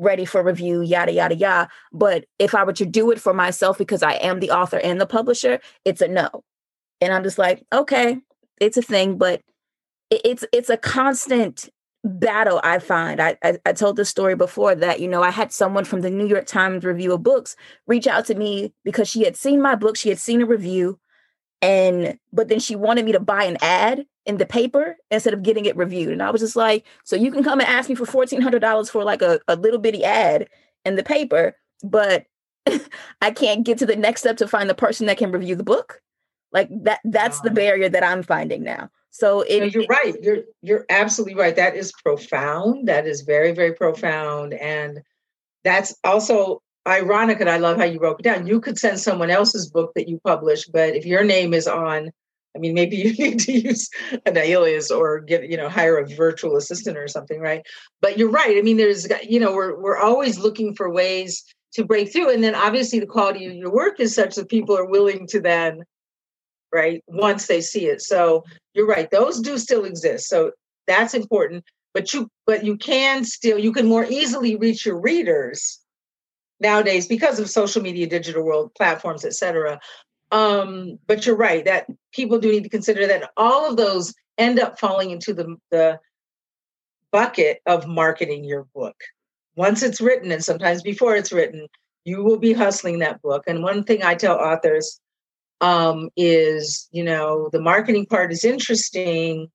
[0.00, 1.68] ready for review, yada, yada, yada.
[1.92, 5.00] But if I were to do it for myself because I am the author and
[5.00, 6.28] the publisher, it's a no.
[7.00, 8.18] And I'm just like, okay,
[8.60, 9.42] it's a thing, but
[10.10, 11.68] it's it's a constant
[12.02, 13.20] battle I find.
[13.20, 16.10] I, I, I told this story before that, you know, I had someone from the
[16.10, 19.74] New York Times review of books reach out to me because she had seen my
[19.74, 20.98] book, she had seen a review,
[21.62, 25.42] and but then she wanted me to buy an ad in the paper instead of
[25.42, 26.12] getting it reviewed.
[26.12, 29.02] And I was just like, so you can come and ask me for $1,400 for
[29.02, 30.48] like a, a little bitty ad
[30.84, 32.26] in the paper, but
[33.22, 35.64] I can't get to the next step to find the person that can review the
[35.64, 36.00] book.
[36.52, 38.90] Like that, that's the barrier that I'm finding now.
[39.10, 40.14] So it, no, you're it, right.
[40.22, 41.54] You're you're absolutely right.
[41.54, 42.88] That is profound.
[42.88, 45.00] That is very very profound, and
[45.64, 47.40] that's also ironic.
[47.40, 48.46] And I love how you broke it down.
[48.46, 52.10] You could send someone else's book that you publish, but if your name is on
[52.54, 53.88] I mean, maybe you need to use
[54.26, 57.62] an alias or get, you know, hire a virtual assistant or something, right?
[58.00, 58.56] But you're right.
[58.56, 62.42] I mean, there's, you know, we're we're always looking for ways to break through, and
[62.42, 65.84] then obviously the quality of your work is such that people are willing to then,
[66.72, 68.02] right, once they see it.
[68.02, 70.28] So you're right; those do still exist.
[70.28, 70.52] So
[70.86, 71.64] that's important.
[71.92, 75.80] But you, but you can still, you can more easily reach your readers
[76.60, 79.80] nowadays because of social media, digital world platforms, et cetera.
[80.30, 84.60] Um, but you're right that people do need to consider that all of those end
[84.60, 85.98] up falling into the, the
[87.10, 88.96] bucket of marketing your book.
[89.56, 91.66] Once it's written, and sometimes before it's written,
[92.04, 93.42] you will be hustling that book.
[93.46, 95.00] And one thing I tell authors
[95.60, 99.48] um, is, you know, the marketing part is interesting.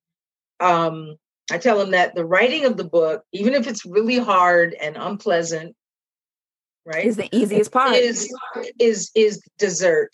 [0.59, 1.15] Um,
[1.51, 4.97] I tell them that the writing of the book, even if it's really hard and
[4.97, 5.75] unpleasant,
[6.85, 7.95] right, is the easiest part.
[7.95, 8.33] Is
[8.79, 10.11] is is dessert.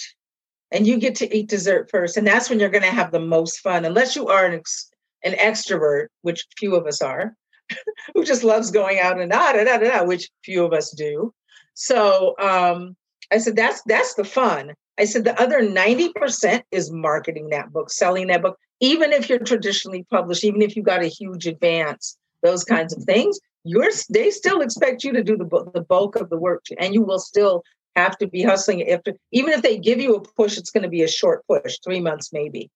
[0.74, 3.19] And you get to eat dessert first and that's when you're going to have the
[3.19, 4.89] most fun unless you are an, ex-
[5.22, 7.36] an extrovert which few of us are
[8.15, 11.34] who just loves going out and da, da, da, da, which few of us do.
[11.74, 12.95] So um,
[13.32, 14.74] i said that's that's the fun.
[14.97, 19.39] I said the other 90% is marketing that book selling that book even if you're
[19.39, 24.30] traditionally published even if you got a huge advance those kinds of things you're they
[24.32, 27.64] still expect you to do the, the bulk of the work and you will still
[27.95, 29.01] have to be hustling if
[29.32, 31.99] even if they give you a push it's going to be a short push three
[31.99, 32.70] months maybe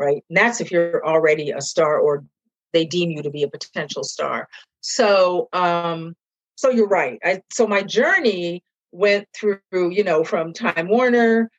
[0.00, 0.24] right?
[0.28, 2.24] And that's if you're already a star or
[2.72, 4.48] they deem you to be a potential star.
[4.80, 6.16] So um
[6.56, 7.18] so you're right.
[7.24, 11.50] I, so my journey went through you know from time warner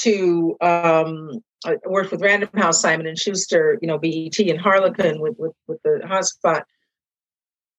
[0.00, 5.20] to um I worked with Random House, Simon and Schuster, you know, BET and Harlequin
[5.20, 6.62] with with, with the hotspot.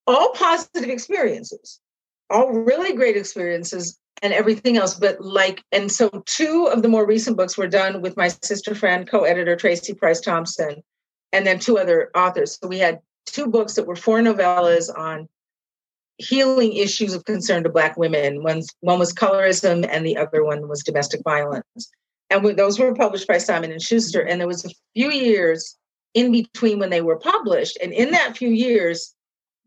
[0.10, 1.80] All positive experiences,
[2.32, 4.96] all really great experiences and everything else.
[4.96, 8.74] But like, and so two of the more recent books were done with my sister
[8.74, 10.82] friend, co-editor Tracy Price Thompson,
[11.32, 12.58] and then two other authors.
[12.60, 15.30] So we had two books that were four novellas on
[16.18, 18.42] healing issues of concern to Black women.
[18.42, 21.92] One, one was colorism, and the other one was domestic violence.
[22.32, 24.22] And we, those were published by Simon and Schuster.
[24.22, 25.78] And there was a few years
[26.16, 29.16] in between when they were published, and in that few years,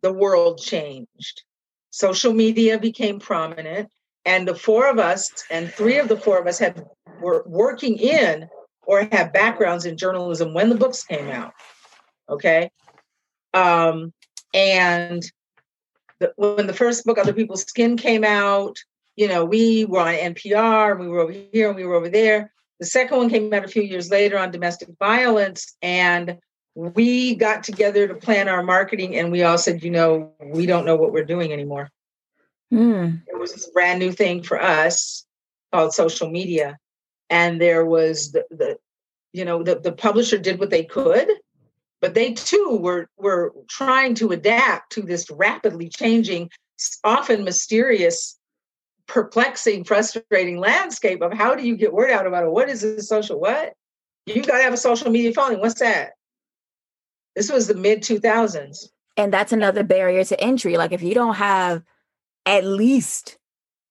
[0.03, 1.43] the world changed.
[1.91, 3.89] Social media became prominent
[4.25, 6.85] and the four of us and three of the four of us had
[7.21, 8.49] were working in
[8.87, 11.53] or have backgrounds in journalism when the books came out
[12.29, 12.71] okay
[13.55, 14.13] um
[14.55, 15.23] and
[16.21, 18.77] the, when the first book other people's skin came out
[19.17, 22.53] you know we were on npr we were over here and we were over there
[22.81, 26.39] the second one came out a few years later on domestic violence and
[26.75, 30.87] we got together to plan our marketing and we all said you know we don't
[30.87, 31.89] know what we're doing anymore
[32.73, 33.21] Mm.
[33.27, 35.27] It was this brand new thing for us
[35.73, 36.79] called social media.
[37.29, 38.77] And there was the, the
[39.33, 41.29] you know, the, the publisher did what they could,
[42.01, 46.51] but they too were were trying to adapt to this rapidly changing,
[47.05, 48.39] often mysterious,
[49.07, 52.51] perplexing, frustrating landscape of how do you get word out about it?
[52.51, 53.75] What is this social what?
[54.27, 55.61] You gotta have a social media following.
[55.61, 56.13] What's that?
[57.35, 58.89] This was the mid 2000s.
[59.17, 60.77] And that's another barrier to entry.
[60.77, 61.83] Like if you don't have
[62.47, 63.39] at least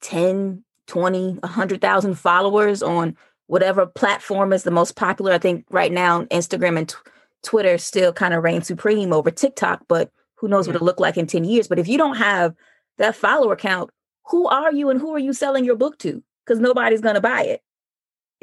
[0.02, 3.16] 10, 20, 100,000 followers on
[3.48, 5.34] whatever platform is the most popular.
[5.34, 6.96] I think right now Instagram and t-
[7.44, 10.78] Twitter still kind of reign supreme over TikTok, but who knows what mm-hmm.
[10.78, 11.68] it'll look like in 10 years.
[11.68, 12.56] But if you don't have
[12.98, 13.90] that follower count,
[14.28, 16.24] who are you and who are you selling your book to?
[16.46, 17.62] Because nobody's going to buy it.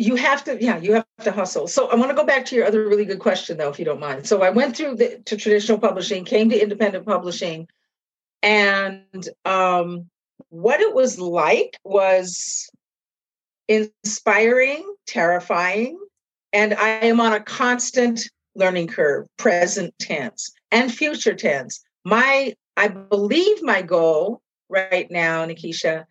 [0.01, 1.66] You have to, yeah, you have to hustle.
[1.66, 3.84] So I want to go back to your other really good question, though, if you
[3.84, 4.28] don't mind.
[4.28, 7.66] So I went through the, to traditional publishing, came to independent publishing,
[8.40, 10.09] and um,
[10.51, 12.70] what it was like was
[13.66, 15.99] inspiring, terrifying,
[16.53, 21.80] and I am on a constant learning curve, present tense and future tense.
[22.05, 26.05] My, I believe my goal right now, Nikesha,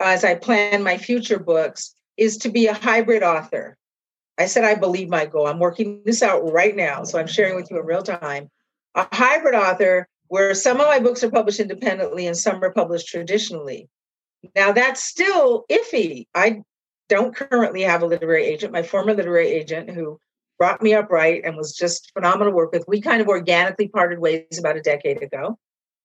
[0.00, 3.76] as I plan my future books, is to be a hybrid author.
[4.38, 5.46] I said I believe my goal.
[5.46, 8.50] I'm working this out right now, so I'm sharing with you in real time.
[8.94, 13.08] A hybrid author where some of my books are published independently and some are published
[13.08, 13.88] traditionally.
[14.54, 16.26] Now that's still iffy.
[16.34, 16.62] I
[17.08, 18.72] don't currently have a literary agent.
[18.72, 20.18] My former literary agent, who
[20.58, 23.88] brought me up right and was just phenomenal to work with, we kind of organically
[23.88, 25.58] parted ways about a decade ago.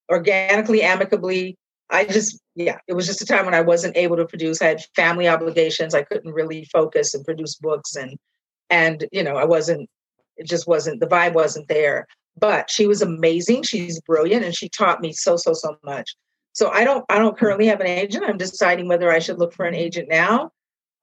[0.09, 1.57] Organically, amicably.
[1.91, 4.61] I just, yeah, it was just a time when I wasn't able to produce.
[4.61, 5.93] I had family obligations.
[5.93, 8.17] I couldn't really focus and produce books, and
[8.69, 9.89] and you know, I wasn't.
[10.37, 12.07] It just wasn't the vibe wasn't there.
[12.37, 13.63] But she was amazing.
[13.63, 16.15] She's brilliant, and she taught me so so so much.
[16.53, 18.25] So I don't I don't currently have an agent.
[18.25, 20.51] I'm deciding whether I should look for an agent now.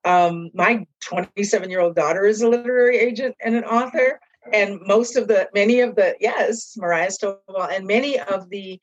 [0.05, 4.19] Um, my 27 year old daughter is a literary agent and an author,
[4.53, 8.79] and most of the many of the yes, Mariah Stovall, and many of the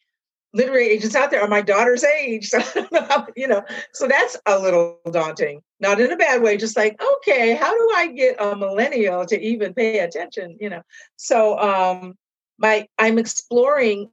[0.53, 2.51] literary agents out there are my daughter's age.
[2.57, 5.62] So you know, so that's a little daunting.
[5.80, 9.40] Not in a bad way, just like, okay, how do I get a millennial to
[9.40, 10.57] even pay attention?
[10.61, 10.82] You know.
[11.16, 12.16] So um
[12.59, 14.11] my I'm exploring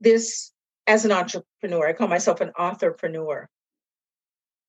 [0.00, 0.52] this
[0.86, 1.88] as an entrepreneur.
[1.88, 3.46] I call myself an authorpreneur,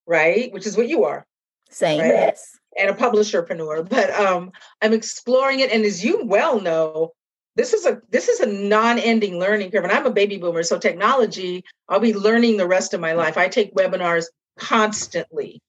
[0.06, 0.52] right?
[0.52, 1.26] Which is what you are.
[1.70, 2.08] Same, right?
[2.08, 2.58] yes.
[2.78, 3.88] And a publisherpreneur.
[3.90, 4.52] But um,
[4.82, 5.72] I'm exploring it.
[5.72, 7.14] And as you well know,
[7.56, 9.84] this is a this is a non-ending learning curve.
[9.84, 13.38] And I'm a baby boomer, so technology, I'll be learning the rest of my life.
[13.38, 14.26] I take webinars
[14.58, 15.62] constantly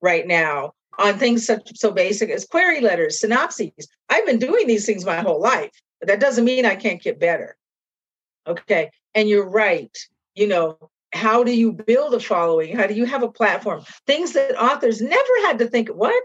[0.00, 3.88] right now on things such so basic as query letters, synopses.
[4.10, 5.70] I've been doing these things my whole life,
[6.00, 7.56] but that doesn't mean I can't get better.
[8.46, 8.90] Okay.
[9.14, 9.96] And you're right.
[10.34, 12.76] You know, how do you build a following?
[12.76, 13.84] How do you have a platform?
[14.06, 16.24] Things that authors never had to think, what?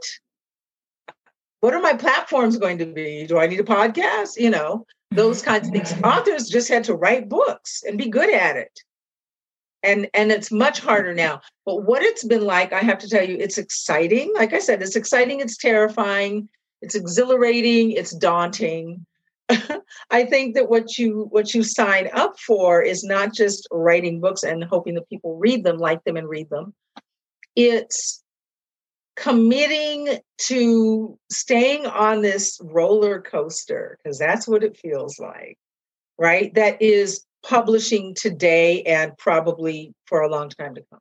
[1.59, 3.25] What are my platforms going to be?
[3.25, 4.37] Do I need a podcast?
[4.37, 5.93] You know, those kinds of things.
[5.93, 6.05] Mm-hmm.
[6.05, 8.79] Authors just had to write books and be good at it.
[9.83, 11.41] And and it's much harder now.
[11.65, 14.31] But what it's been like, I have to tell you, it's exciting.
[14.35, 16.49] Like I said, it's exciting, it's terrifying,
[16.81, 19.05] it's exhilarating, it's daunting.
[20.09, 24.43] I think that what you what you sign up for is not just writing books
[24.43, 26.73] and hoping that people read them, like them, and read them.
[27.55, 28.23] It's
[29.17, 35.57] committing to staying on this roller coaster because that's what it feels like,
[36.19, 36.53] right?
[36.53, 40.99] That is publishing today and probably for a long time to come.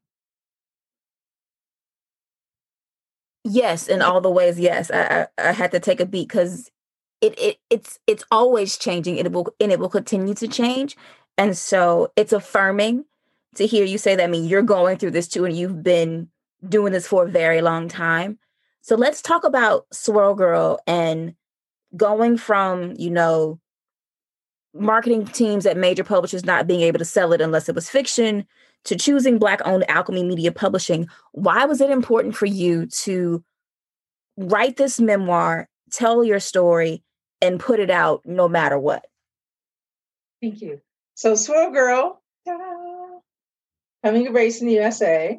[3.44, 4.58] Yes, in all the ways.
[4.58, 6.70] Yes, I I, I had to take a beat because
[7.20, 10.96] it, it it's it's always changing and it will and it will continue to change
[11.38, 13.04] and so it's affirming
[13.54, 16.28] to hear you say that I mean you're going through this too and you've been
[16.68, 18.38] doing this for a very long time
[18.82, 21.34] so let's talk about swirl girl and
[21.96, 23.58] going from you know
[24.74, 28.46] marketing teams at major publishers not being able to sell it unless it was fiction
[28.84, 33.42] to choosing black owned alchemy media publishing why was it important for you to
[34.36, 37.02] write this memoir tell your story
[37.40, 39.04] and put it out no matter what.
[40.40, 40.80] Thank you.
[41.14, 42.22] So, Swirl Girl,
[44.04, 45.38] coming of race in the USA.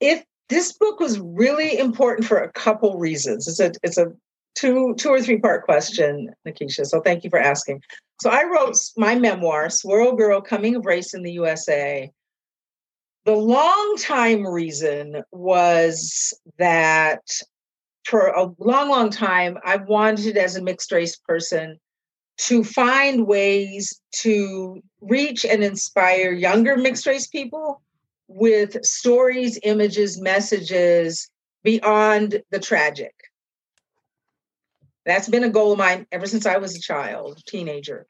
[0.00, 3.46] If this book was really important for a couple reasons.
[3.46, 4.12] It's a it's a
[4.54, 6.86] two two or three part question, Nikesha.
[6.86, 7.82] So thank you for asking.
[8.20, 12.10] So I wrote my memoir, Swirl Girl: Coming of Race in the USA.
[13.24, 17.20] The long time reason was that
[18.04, 21.78] for a long, long time, I wanted as a mixed race person
[22.38, 27.82] to find ways to reach and inspire younger mixed race people
[28.28, 31.28] with stories, images, messages
[31.64, 33.14] beyond the tragic.
[35.04, 38.06] That's been a goal of mine ever since I was a child, teenager.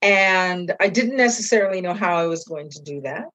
[0.00, 3.26] And I didn't necessarily know how I was going to do that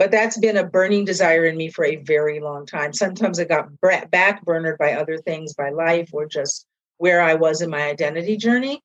[0.00, 2.94] but that's been a burning desire in me for a very long time.
[2.94, 6.66] Sometimes it got backburnered by other things, by life, or just
[6.96, 8.80] where I was in my identity journey.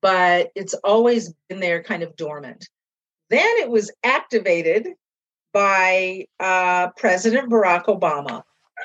[0.00, 2.70] But it's always been there, kind of dormant.
[3.28, 4.88] Then it was activated
[5.56, 8.42] by uh, President Barack Obama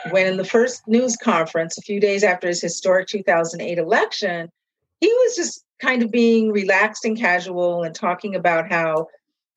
[0.09, 4.49] when, in the first news conference, a few days after his historic 2008 election,
[5.01, 9.07] he was just kind of being relaxed and casual and talking about how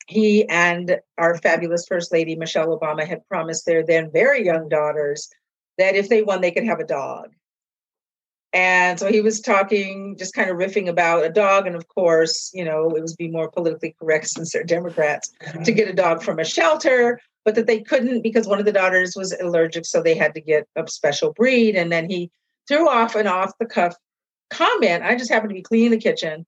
[0.08, 5.30] he and our fabulous First Lady, Michelle Obama, had promised their then very young daughters
[5.78, 7.30] that if they won, they could have a dog.
[8.54, 11.66] And so he was talking, just kind of riffing about a dog.
[11.66, 15.32] And of course, you know, it was be more politically correct since they're Democrats
[15.64, 18.72] to get a dog from a shelter, but that they couldn't because one of the
[18.72, 19.84] daughters was allergic.
[19.84, 21.74] So they had to get a special breed.
[21.74, 22.30] And then he
[22.68, 23.96] threw off an off the cuff
[24.50, 25.02] comment.
[25.02, 26.46] I just happened to be cleaning the kitchen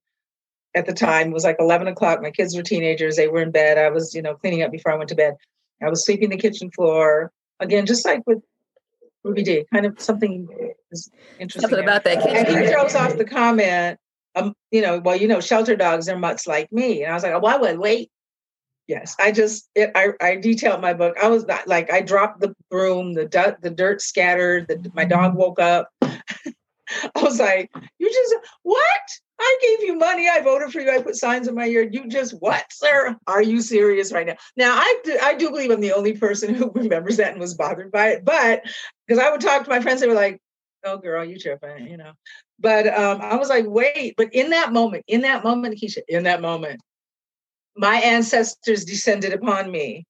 [0.77, 1.31] at the time.
[1.31, 2.23] It was like 11 o'clock.
[2.23, 3.17] My kids were teenagers.
[3.17, 3.79] They were in bed.
[3.79, 5.35] I was, you know, cleaning up before I went to bed.
[5.83, 7.33] I was sweeping the kitchen floor.
[7.59, 8.43] Again, just like with
[9.27, 10.49] Ruby Dee, kind of something
[10.93, 11.69] is interesting.
[11.69, 12.27] Something about that.
[12.27, 13.99] And he throws off the comment,
[14.37, 17.03] um, you know, well, you know, shelter dogs are much like me.
[17.03, 18.11] And I was like, oh, why would wait?
[18.87, 21.17] Yes, I just it, I I detailed my book.
[21.21, 24.69] I was not like I dropped the broom, the dirt, the dirt scattered.
[24.69, 25.91] The, my dog woke up.
[26.03, 26.21] I
[27.21, 27.69] was like,
[27.99, 29.01] "You just what?
[29.39, 30.29] I gave you money.
[30.29, 30.91] I voted for you.
[30.91, 31.95] I put signs in my yard.
[31.95, 33.17] You just what, sir?
[33.27, 36.55] Are you serious right now?" Now I do, I do believe I'm the only person
[36.55, 38.63] who remembers that and was bothered by it, but
[39.07, 40.41] because I would talk to my friends, they were like,
[40.85, 42.13] "Oh, girl, you tripping," you know.
[42.59, 46.25] But um, I was like, "Wait!" But in that moment, in that moment, Keisha, in
[46.25, 46.81] that moment,
[47.77, 50.07] my ancestors descended upon me.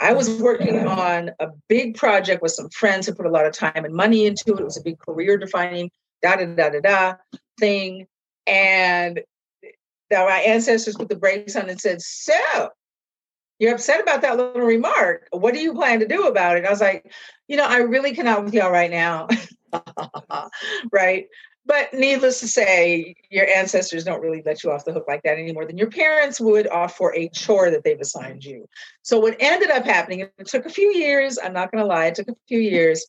[0.00, 3.52] I was working on a big project with some friends who put a lot of
[3.52, 4.60] time and money into it.
[4.60, 5.90] It was a big career defining
[6.22, 7.14] da da da da da
[7.58, 8.06] thing.
[8.48, 9.20] And
[10.10, 12.70] now my ancestors put the brakes on and said, So
[13.58, 15.28] you're upset about that little remark.
[15.32, 16.64] What do you plan to do about it?
[16.64, 17.12] I was like,
[17.48, 19.28] you know, I really cannot with y'all right now.
[20.92, 21.26] right.
[21.66, 25.38] But needless to say, your ancestors don't really let you off the hook like that
[25.38, 28.66] anymore than your parents would off for a chore that they've assigned you.
[29.02, 32.14] So what ended up happening, it took a few years, I'm not gonna lie, it
[32.14, 33.06] took a few years.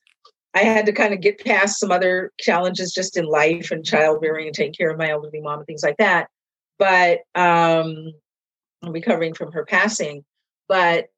[0.54, 4.48] I had to kind of get past some other challenges just in life and childbearing
[4.48, 6.30] and taking care of my elderly mom and things like that.
[6.78, 8.12] But um
[8.82, 10.24] I'm recovering from her passing.
[10.68, 11.10] But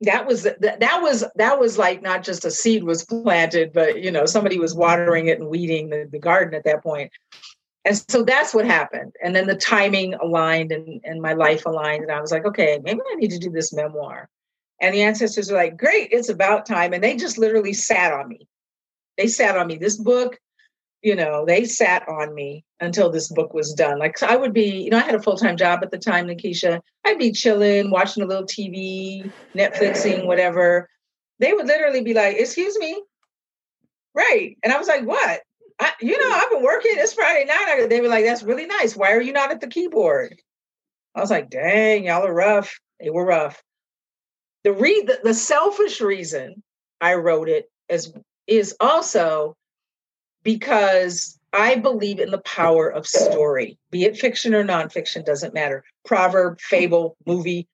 [0.00, 4.10] that was that, was that was like not just a seed was planted but you
[4.10, 7.10] know somebody was watering it and weeding the, the garden at that point
[7.84, 12.02] and so that's what happened and then the timing aligned and, and my life aligned
[12.02, 14.28] and i was like okay maybe i need to do this memoir
[14.80, 18.28] and the ancestors were like great it's about time and they just literally sat on
[18.28, 18.46] me
[19.16, 20.38] they sat on me this book
[21.04, 23.98] you know, they sat on me until this book was done.
[23.98, 26.26] Like I would be, you know, I had a full time job at the time,
[26.26, 26.80] Nikesha.
[27.04, 30.88] I'd be chilling, watching a little TV, Netflixing, whatever.
[31.40, 33.02] They would literally be like, "Excuse me,"
[34.14, 34.56] right?
[34.62, 35.42] And I was like, "What?"
[35.78, 36.92] I, you know, I've been working.
[36.94, 37.88] It's Friday night.
[37.90, 38.96] They were like, "That's really nice.
[38.96, 40.40] Why are you not at the keyboard?"
[41.14, 43.62] I was like, "Dang, y'all are rough." They were rough.
[44.64, 46.62] The read the, the selfish reason
[47.00, 48.12] I wrote it is
[48.46, 49.56] is also
[50.42, 55.84] because I believe in the power of story, be it fiction or nonfiction, doesn't matter.
[56.04, 57.68] Proverb, fable, movie.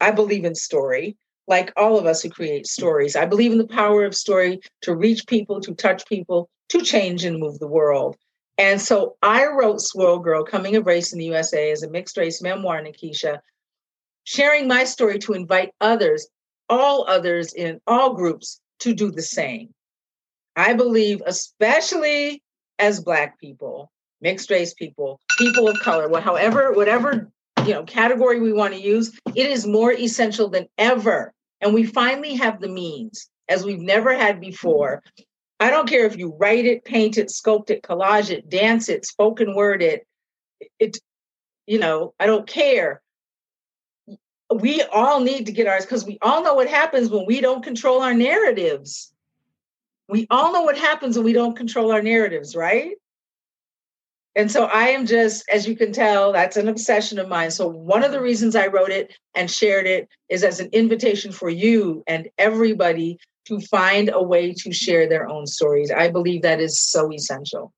[0.00, 1.16] I believe in story,
[1.48, 3.16] like all of us who create stories.
[3.16, 7.24] I believe in the power of story to reach people, to touch people, to change
[7.24, 8.16] and move the world.
[8.58, 12.16] And so I wrote Swirl Girl Coming of Race in the USA as a mixed
[12.16, 13.40] race memoir, Nikesha,
[14.24, 16.26] sharing my story to invite others,
[16.68, 19.72] all others in all groups, to do the same.
[20.56, 22.42] I believe, especially
[22.78, 23.90] as Black people,
[24.20, 27.30] mixed race people, people of color, however, whatever
[27.64, 31.32] you know category we want to use, it is more essential than ever.
[31.60, 35.02] And we finally have the means, as we've never had before.
[35.58, 39.06] I don't care if you write it, paint it, sculpt it, collage it, dance it,
[39.06, 40.06] spoken word it,
[40.78, 40.98] it,
[41.66, 43.00] you know, I don't care.
[44.54, 47.64] We all need to get ours because we all know what happens when we don't
[47.64, 49.12] control our narratives
[50.08, 52.92] we all know what happens when we don't control our narratives, right?
[54.36, 57.50] And so I am just, as you can tell, that's an obsession of mine.
[57.50, 61.32] So one of the reasons I wrote it and shared it is as an invitation
[61.32, 65.90] for you and everybody to find a way to share their own stories.
[65.90, 67.72] I believe that is so essential.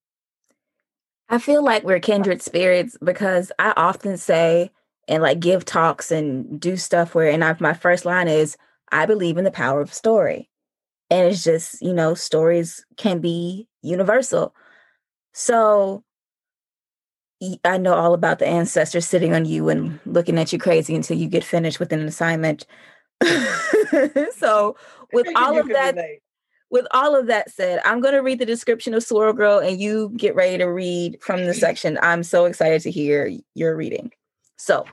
[1.29, 4.71] I feel like we're kindred spirits because I often say
[5.09, 8.57] and like give talks and do stuff where, and I, my first line is,
[8.93, 10.49] I believe in the power of story.
[11.11, 14.55] And it's just you know stories can be universal.
[15.33, 16.05] So
[17.65, 21.17] i know all about the ancestors sitting on you and looking at you crazy until
[21.17, 22.67] you get finished with an assignment.
[24.33, 24.77] So
[25.13, 26.21] with all of that relate.
[26.71, 29.81] with all of that said i'm going to read the description of swirl girl and
[29.81, 34.13] you get ready to read from the section i'm so excited to hear your reading.
[34.57, 34.85] So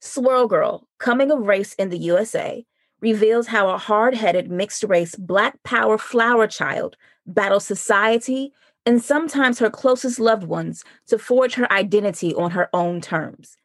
[0.00, 2.64] swirl girl coming of race in the usa
[3.00, 6.96] reveals how a hard headed mixed race Black power flower child
[7.26, 8.52] battles society
[8.86, 13.56] and sometimes her closest loved ones to forge her identity on her own terms.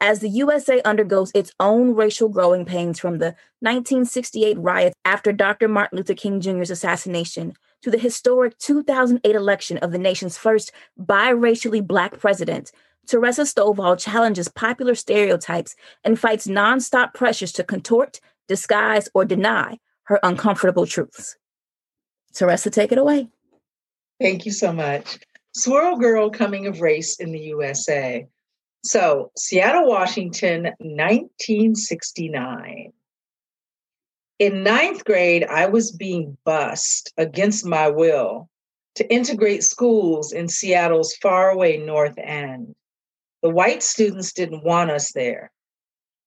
[0.00, 5.68] As the USA undergoes its own racial growing pains from the 1968 riots after Dr.
[5.68, 11.86] Martin Luther King Jr.'s assassination to the historic 2008 election of the nation's first biracially
[11.86, 12.72] Black president,
[13.06, 15.74] Teresa Stovall challenges popular stereotypes
[16.04, 21.36] and fights nonstop pressures to contort disguise, or deny her uncomfortable truths.
[22.34, 23.28] Teresa, take it away.
[24.20, 25.18] Thank you so much.
[25.54, 28.26] Swirl Girl Coming of Race in the USA.
[28.84, 32.92] So, Seattle, Washington, 1969.
[34.38, 38.50] In ninth grade, I was being bused against my will
[38.96, 42.74] to integrate schools in Seattle's faraway North End.
[43.42, 45.50] The white students didn't want us there.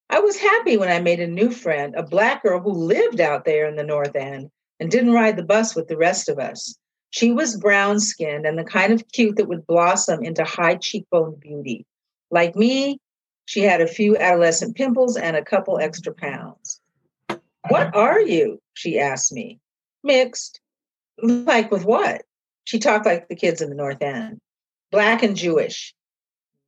[0.09, 3.45] I was happy when I made a new friend, a black girl who lived out
[3.45, 6.78] there in the North End and didn't ride the bus with the rest of us.
[7.09, 11.39] She was brown skinned and the kind of cute that would blossom into high cheekbone
[11.39, 11.86] beauty.
[12.30, 12.99] Like me,
[13.45, 16.82] she had a few adolescent pimples and a couple extra pounds.
[17.70, 18.61] What are you?
[18.74, 19.59] She asked me.
[20.03, 20.59] Mixed.
[21.22, 22.24] Like with what?
[22.66, 24.39] She talked like the kids in the North End.
[24.91, 25.95] Black and Jewish.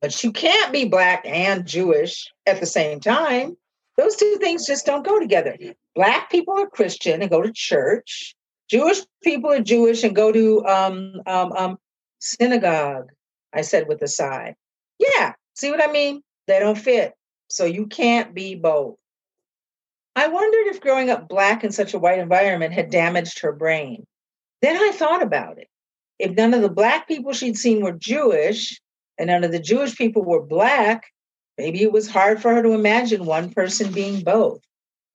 [0.00, 3.56] But you can't be black and Jewish at the same time.
[3.96, 5.56] Those two things just don't go together.
[5.96, 8.36] Black people are Christian and go to church.
[8.70, 11.78] Jewish people are Jewish and go to um, um, um,
[12.20, 13.08] synagogue.
[13.52, 14.54] I said with a sigh.
[14.98, 16.22] Yeah, see what I mean?
[16.46, 17.14] They don't fit.
[17.48, 18.96] So you can't be both.
[20.14, 24.06] I wondered if growing up black in such a white environment had damaged her brain.
[24.62, 25.68] Then I thought about it.
[26.18, 28.80] If none of the black people she'd seen were Jewish
[29.18, 31.04] and none of the Jewish people were black,
[31.56, 34.60] maybe it was hard for her to imagine one person being both.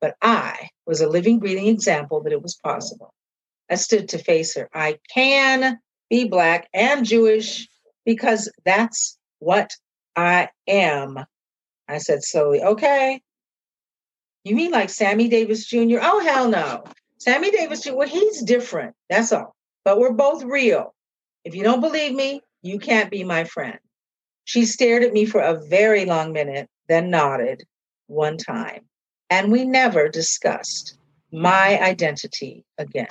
[0.01, 3.13] But I was a living, breathing example that it was possible.
[3.69, 4.69] I stood to face her.
[4.73, 5.79] I can
[6.09, 7.67] be black and Jewish
[8.05, 9.71] because that's what
[10.15, 11.19] I am.
[11.87, 13.21] I said slowly, okay.
[14.43, 15.99] You mean like Sammy Davis Jr.?
[16.01, 16.83] Oh, hell no.
[17.17, 18.95] Sammy Davis Jr., well, he's different.
[19.09, 19.55] That's all.
[19.85, 20.93] But we're both real.
[21.45, 23.79] If you don't believe me, you can't be my friend.
[24.45, 27.63] She stared at me for a very long minute, then nodded
[28.07, 28.85] one time.
[29.29, 30.97] And we never discussed
[31.31, 33.07] my identity again.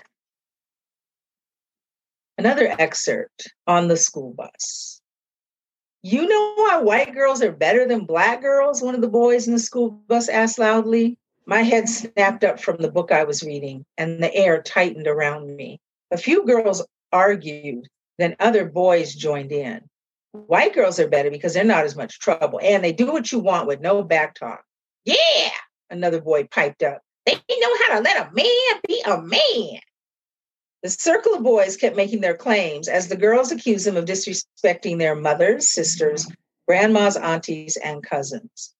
[2.38, 5.00] Another excerpt on the school bus.
[6.02, 8.82] You know why white girls are better than black girls?
[8.82, 11.18] One of the boys in the school bus asked loudly.
[11.46, 15.54] My head snapped up from the book I was reading, and the air tightened around
[15.54, 15.80] me.
[16.10, 19.88] A few girls argued, then other boys joined in.
[20.32, 23.38] White girls are better because they're not as much trouble, and they do what you
[23.38, 24.64] want with no back talk.
[25.04, 25.50] Yeah,
[25.90, 27.02] another boy piped up.
[27.26, 29.80] They know how to let a man be a man.
[30.82, 34.98] The circle of boys kept making their claims as the girls accused them of disrespecting
[34.98, 36.26] their mothers, sisters,
[36.66, 38.74] grandmas, aunties, and cousins.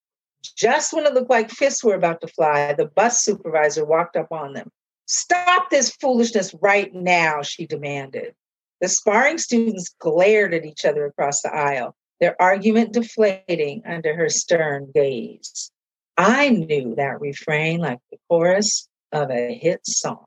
[0.57, 4.33] Just when it looked like fists were about to fly, the bus supervisor walked up
[4.33, 4.71] on them.
[5.07, 8.35] Stop this foolishness right now, she demanded.
[8.83, 14.29] The sparring students glared at each other across the aisle, their argument deflating under her
[14.29, 15.71] stern gaze.
[16.19, 20.25] I knew that refrain like the chorus of a hit song.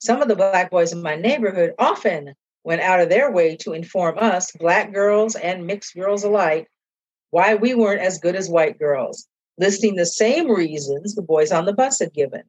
[0.00, 2.34] Some of the Black boys in my neighborhood often
[2.64, 6.66] went out of their way to inform us, Black girls and mixed girls alike,
[7.30, 11.64] why we weren't as good as white girls, listing the same reasons the boys on
[11.64, 12.42] the bus had given.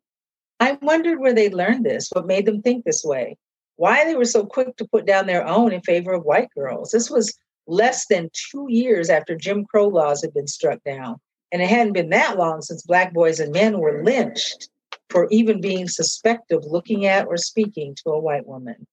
[0.59, 3.37] I wondered where they learned this, what made them think this way,
[3.77, 6.91] why they were so quick to put down their own in favor of white girls.
[6.91, 11.19] This was less than two years after Jim Crow laws had been struck down.
[11.51, 14.69] And it hadn't been that long since Black boys and men were lynched
[15.09, 18.87] for even being suspect of looking at or speaking to a white woman.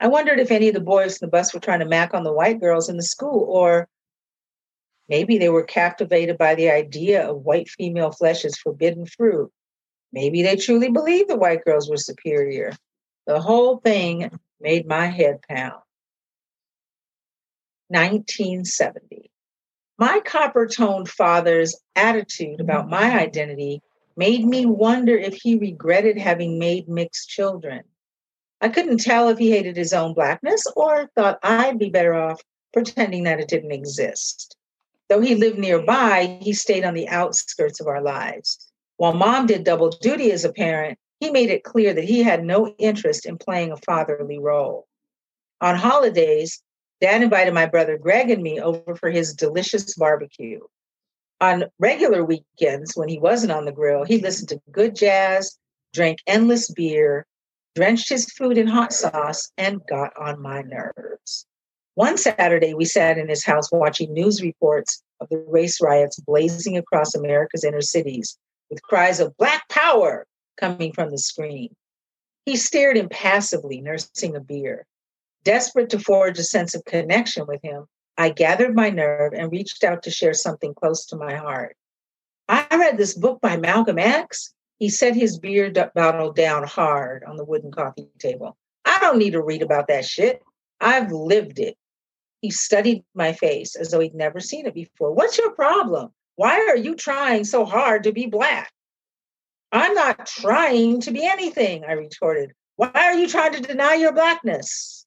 [0.00, 2.24] I wondered if any of the boys in the bus were trying to mac on
[2.24, 3.88] the white girls in the school, or
[5.08, 9.50] maybe they were captivated by the idea of white female flesh as forbidden fruit.
[10.12, 12.72] Maybe they truly believed the white girls were superior.
[13.26, 15.82] The whole thing made my head pound.
[17.88, 19.30] 1970.
[19.98, 23.82] My copper toned father's attitude about my identity
[24.16, 27.82] made me wonder if he regretted having made mixed children.
[28.60, 32.40] I couldn't tell if he hated his own blackness or thought I'd be better off
[32.72, 34.56] pretending that it didn't exist.
[35.08, 38.70] Though he lived nearby, he stayed on the outskirts of our lives.
[38.96, 42.44] While mom did double duty as a parent, he made it clear that he had
[42.44, 44.86] no interest in playing a fatherly role.
[45.60, 46.60] On holidays,
[47.00, 50.58] dad invited my brother Greg and me over for his delicious barbecue
[51.40, 55.58] on regular weekends when he wasn't on the grill, he listened to good jazz,
[55.92, 57.26] drank endless beer,
[57.74, 61.46] drenched his food in hot sauce, and got on my nerves.
[61.94, 66.76] One Saturday, we sat in his house watching news reports of the race riots blazing
[66.76, 68.38] across America's inner cities
[68.70, 70.26] with cries of Black Power
[70.56, 71.74] coming from the screen.
[72.44, 74.86] He stared impassively, nursing a beer.
[75.44, 77.86] Desperate to forge a sense of connection with him,
[78.16, 81.76] I gathered my nerve and reached out to share something close to my heart.
[82.48, 84.52] I read this book by Malcolm X.
[84.78, 88.56] He set his beer bottle down hard on the wooden coffee table.
[88.84, 90.42] I don't need to read about that shit.
[90.80, 91.76] I've lived it.
[92.40, 95.12] He studied my face as though he'd never seen it before.
[95.12, 96.10] What's your problem?
[96.34, 98.72] Why are you trying so hard to be Black?
[99.72, 102.52] I'm not trying to be anything, I retorted.
[102.76, 105.06] Why are you trying to deny your Blackness?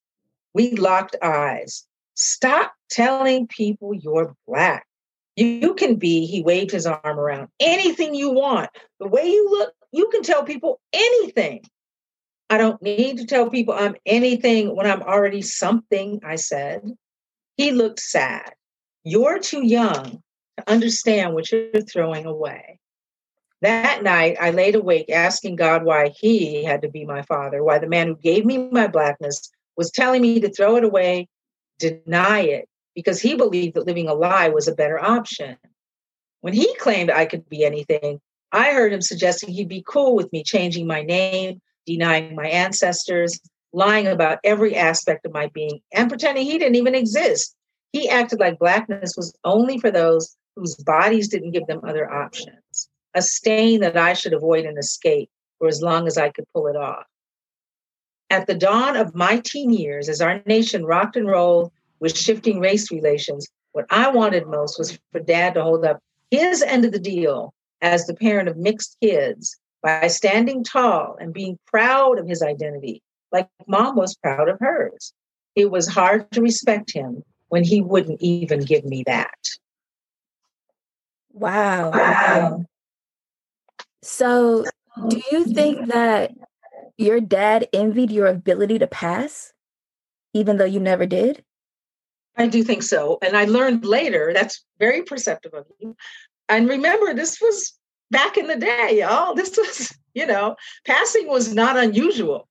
[0.56, 1.86] We locked eyes.
[2.16, 4.88] Stop telling people you're Black.
[5.36, 8.70] You can be, he waved his arm around, anything you want.
[9.00, 11.62] The way you look, you can tell people anything.
[12.50, 16.82] I don't need to tell people I'm anything when I'm already something, I said.
[17.58, 18.54] He looked sad.
[19.04, 20.24] You're too young
[20.58, 22.80] to understand what you're throwing away.
[23.66, 27.80] That night, I laid awake asking God why He had to be my father, why
[27.80, 31.28] the man who gave me my blackness was telling me to throw it away,
[31.80, 35.58] deny it, because he believed that living a lie was a better option.
[36.42, 40.32] When he claimed I could be anything, I heard him suggesting he'd be cool with
[40.32, 43.40] me changing my name, denying my ancestors,
[43.74, 47.56] lying about every aspect of my being, and pretending he didn't even exist.
[47.94, 52.90] He acted like blackness was only for those whose bodies didn't give them other options,
[53.16, 56.68] a stain that I should avoid and escape for as long as I could pull
[56.68, 57.06] it off.
[58.30, 62.60] At the dawn of my teen years, as our nation rocked and rolled with shifting
[62.60, 66.00] race relations, what I wanted most was for dad to hold up
[66.30, 71.34] his end of the deal as the parent of mixed kids by standing tall and
[71.34, 73.02] being proud of his identity,
[73.32, 75.14] like mom was proud of hers.
[75.56, 79.38] It was hard to respect him when he wouldn't even give me that.
[81.32, 81.92] Wow.
[81.92, 82.66] wow.
[84.06, 84.64] So,
[85.08, 86.32] do you think that
[86.96, 89.52] your dad envied your ability to pass,
[90.32, 91.44] even though you never did?
[92.38, 93.18] I do think so.
[93.24, 95.96] And I learned later, that's very perceptive of you.
[96.48, 97.74] And remember, this was
[98.12, 99.34] back in the day, y'all.
[99.34, 102.48] This was, you know, passing was not unusual.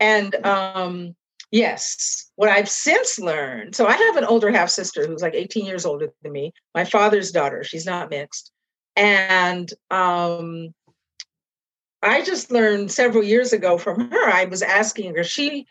[0.00, 1.14] And um,
[1.50, 5.66] yes, what I've since learned so I have an older half sister who's like 18
[5.66, 7.62] years older than me, my father's daughter.
[7.62, 8.50] She's not mixed.
[8.96, 10.74] And um,
[12.02, 14.30] I just learned several years ago from her.
[14.30, 15.66] I was asking her, she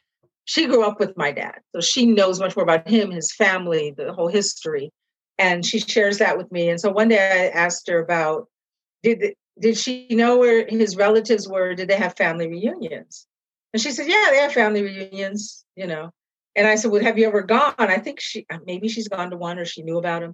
[0.45, 3.93] she grew up with my dad, so she knows much more about him, his family,
[3.95, 4.91] the whole history,
[5.37, 6.69] and she shares that with me.
[6.69, 8.47] And so one day I asked her about
[9.03, 11.75] did did she know where his relatives were?
[11.75, 13.27] Did they have family reunions?
[13.73, 16.11] And she said, yeah, they have family reunions, you know.
[16.55, 17.75] And I said, well, have you ever gone?
[17.77, 20.33] I think she maybe she's gone to one or she knew about him.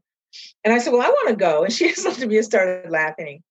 [0.64, 1.64] And I said, well, I want to go.
[1.64, 3.44] And she just looked at me and started laughing.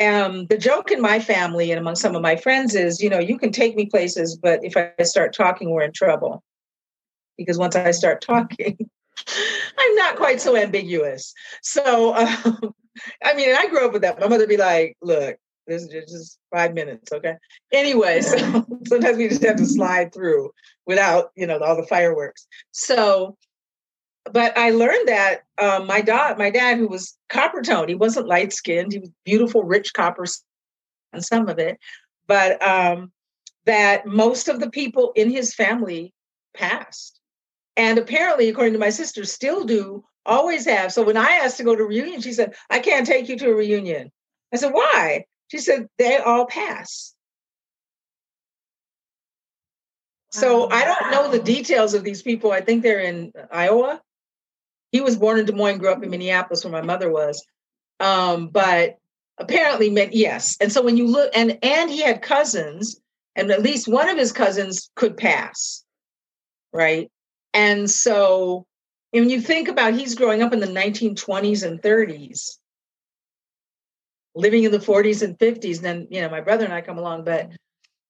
[0.00, 3.18] Um, the joke in my family and among some of my friends is, you know,
[3.18, 6.44] you can take me places, but if I start talking, we're in trouble.
[7.36, 8.78] Because once I start talking,
[9.78, 11.34] I'm not quite so ambiguous.
[11.62, 12.74] So, um,
[13.24, 14.20] I mean, I grew up with that.
[14.20, 15.36] My mother be like, look,
[15.66, 17.34] this is just five minutes, okay?
[17.72, 20.50] Anyway, so sometimes we just have to slide through
[20.86, 22.46] without, you know, all the fireworks.
[22.72, 23.36] So
[24.32, 28.28] but I learned that um, my dad, my dad, who was copper toned, he wasn't
[28.28, 28.92] light skinned.
[28.92, 30.24] He was beautiful, rich copper,
[31.12, 31.78] and some of it,
[32.26, 33.12] but um,
[33.64, 36.12] that most of the people in his family
[36.54, 37.20] passed,
[37.76, 40.04] and apparently, according to my sister, still do.
[40.26, 40.92] Always have.
[40.92, 43.38] So when I asked to go to a reunion, she said, "I can't take you
[43.38, 44.12] to a reunion."
[44.52, 47.14] I said, "Why?" She said, "They all pass."
[50.30, 52.52] So I don't know the details of these people.
[52.52, 54.02] I think they're in Iowa
[54.92, 57.44] he was born in Des Moines, grew up in Minneapolis, where my mother was.
[58.00, 58.98] Um, but
[59.38, 60.56] apparently meant yes.
[60.60, 63.00] And so when you look, and and he had cousins,
[63.36, 65.84] and at least one of his cousins could pass,
[66.72, 67.10] right?
[67.54, 68.66] And so
[69.10, 72.58] when you think about he's growing up in the 1920s and 30s,
[74.34, 76.98] living in the 40s and 50s, and then you know, my brother and I come
[76.98, 77.50] along, but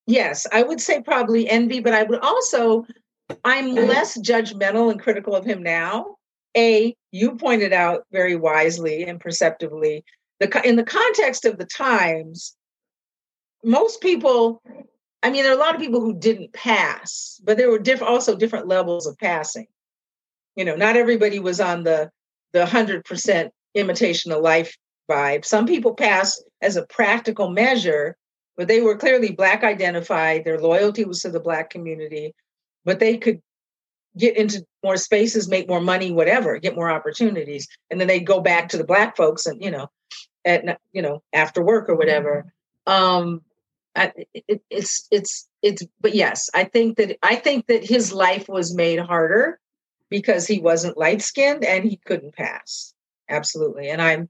[0.05, 2.85] yes, I would say probably envy, but I would also,
[3.43, 6.17] I'm less judgmental and critical of him now
[6.55, 10.03] a, you pointed out very wisely and perceptively,
[10.39, 12.55] the, in the context of the times,
[13.63, 14.61] most people,
[15.21, 18.01] I mean, there are a lot of people who didn't pass, but there were diff-
[18.01, 19.67] also different levels of passing.
[20.55, 22.09] You know, not everybody was on the
[22.51, 24.75] the hundred percent imitation of life
[25.09, 25.45] vibe.
[25.45, 28.17] Some people passed as a practical measure,
[28.57, 30.43] but they were clearly black identified.
[30.43, 32.33] Their loyalty was to the black community,
[32.85, 33.41] but they could
[34.19, 38.41] get into more spaces, make more money, whatever, get more opportunities, and then they go
[38.41, 39.89] back to the black folks and you know,
[40.45, 42.51] at you know after work or whatever.
[42.85, 43.41] Um,
[43.95, 48.47] I, it, it's it's it's but yes, I think that I think that his life
[48.47, 49.59] was made harder
[50.09, 52.93] because he wasn't light skinned and he couldn't pass.
[53.29, 54.29] Absolutely, and I'm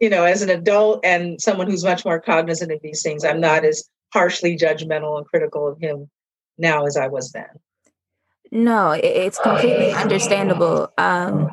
[0.00, 3.40] you know as an adult and someone who's much more cognizant of these things, I'm
[3.40, 6.10] not as harshly judgmental and critical of him
[6.58, 7.48] now as I was then.
[8.52, 10.92] No, it's completely understandable.
[10.98, 11.48] Um,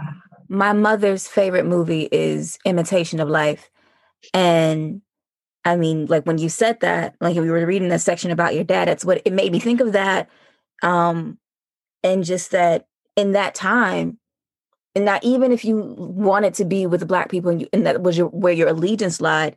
[0.49, 3.69] my mother's favorite movie is Imitation of Life.
[4.33, 5.01] And
[5.63, 8.63] I mean, like when you said that, like we were reading that section about your
[8.63, 10.29] dad, that's what it made me think of that.
[10.81, 11.37] Um,
[12.03, 14.17] and just that in that time,
[14.95, 17.85] and that even if you wanted to be with the black people and, you, and
[17.85, 19.55] that was your where your allegiance lied,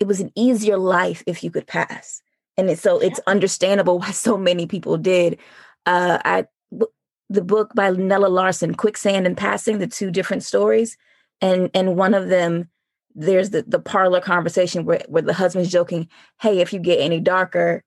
[0.00, 2.22] it was an easier life if you could pass.
[2.56, 5.38] And it's, so it's understandable why so many people did.
[5.84, 6.46] Uh, I
[7.28, 10.96] the book by Nella Larsen, Quicksand and Passing, the two different stories,
[11.40, 12.68] and and one of them
[13.16, 16.06] there's the, the parlor conversation where, where the husband's joking,
[16.40, 17.82] hey, if you get any darker,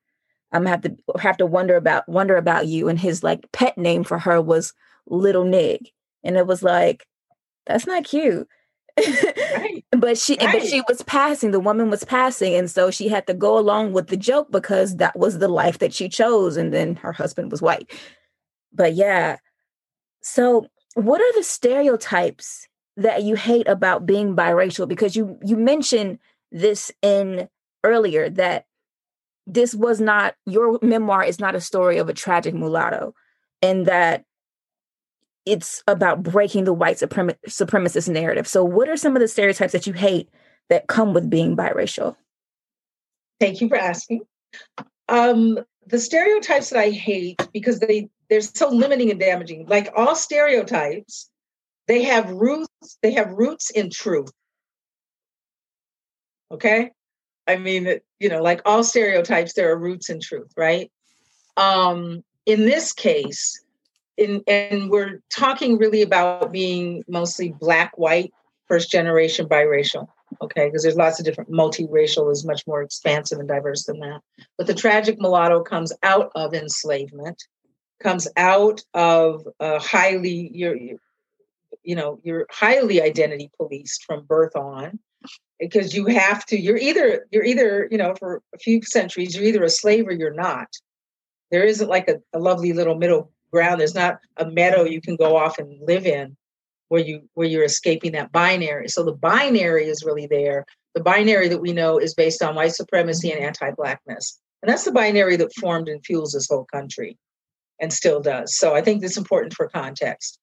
[0.52, 2.88] I'm gonna have to have to wonder about wonder about you.
[2.88, 4.74] And his like pet name for her was
[5.06, 5.88] Little Nig.
[6.24, 7.06] And it was like,
[7.66, 8.48] that's not cute.
[8.98, 9.84] Right.
[9.92, 10.52] but she right.
[10.52, 12.54] but she was passing, the woman was passing.
[12.54, 15.78] And so she had to go along with the joke because that was the life
[15.78, 16.56] that she chose.
[16.56, 17.88] And then her husband was white.
[18.72, 19.36] But yeah.
[20.22, 22.66] So what are the stereotypes
[22.96, 24.88] that you hate about being biracial?
[24.88, 26.18] Because you you mentioned
[26.52, 27.48] this in
[27.84, 28.66] earlier that
[29.46, 33.14] this was not your memoir is not a story of a tragic mulatto
[33.62, 34.24] and that
[35.46, 38.46] it's about breaking the white suprem- supremacist narrative.
[38.46, 40.28] So what are some of the stereotypes that you hate
[40.68, 42.16] that come with being biracial?
[43.40, 44.20] Thank you for asking.
[45.08, 50.14] Um, the stereotypes that i hate because they they're so limiting and damaging like all
[50.14, 51.30] stereotypes
[51.90, 54.30] they have roots, they have roots in truth.
[56.52, 56.92] Okay?
[57.48, 60.88] I mean, you know, like all stereotypes, there are roots in truth, right?
[61.56, 63.60] Um, in this case,
[64.16, 68.32] in and we're talking really about being mostly black, white,
[68.68, 70.06] first generation biracial.
[70.42, 74.20] Okay, because there's lots of different multiracial is much more expansive and diverse than that.
[74.56, 77.42] But the tragic mulatto comes out of enslavement,
[78.02, 80.76] comes out of a highly you're,
[81.82, 84.98] you know you're highly identity policed from birth on
[85.58, 89.44] because you have to you're either you're either you know for a few centuries you're
[89.44, 90.68] either a slave or you're not.
[91.50, 93.80] There isn't like a, a lovely little middle ground.
[93.80, 96.36] There's not a meadow you can go off and live in
[96.90, 98.88] where you where you're escaping that binary.
[98.88, 100.66] So the binary is really there.
[100.94, 104.40] The binary that we know is based on white supremacy and anti-blackness.
[104.60, 107.16] And that's the binary that formed and fuels this whole country
[107.80, 108.56] and still does.
[108.56, 110.38] So i think it's important for context.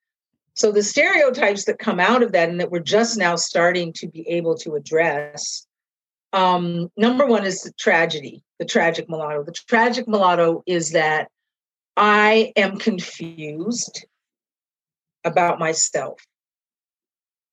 [0.54, 4.08] So the stereotypes that come out of that and that we're just now starting to
[4.08, 5.68] be able to address,
[6.32, 9.44] um, number one is the tragedy, the tragic mulatto.
[9.44, 11.28] The tragic mulatto is that
[11.98, 14.06] I am confused
[15.26, 16.26] about myself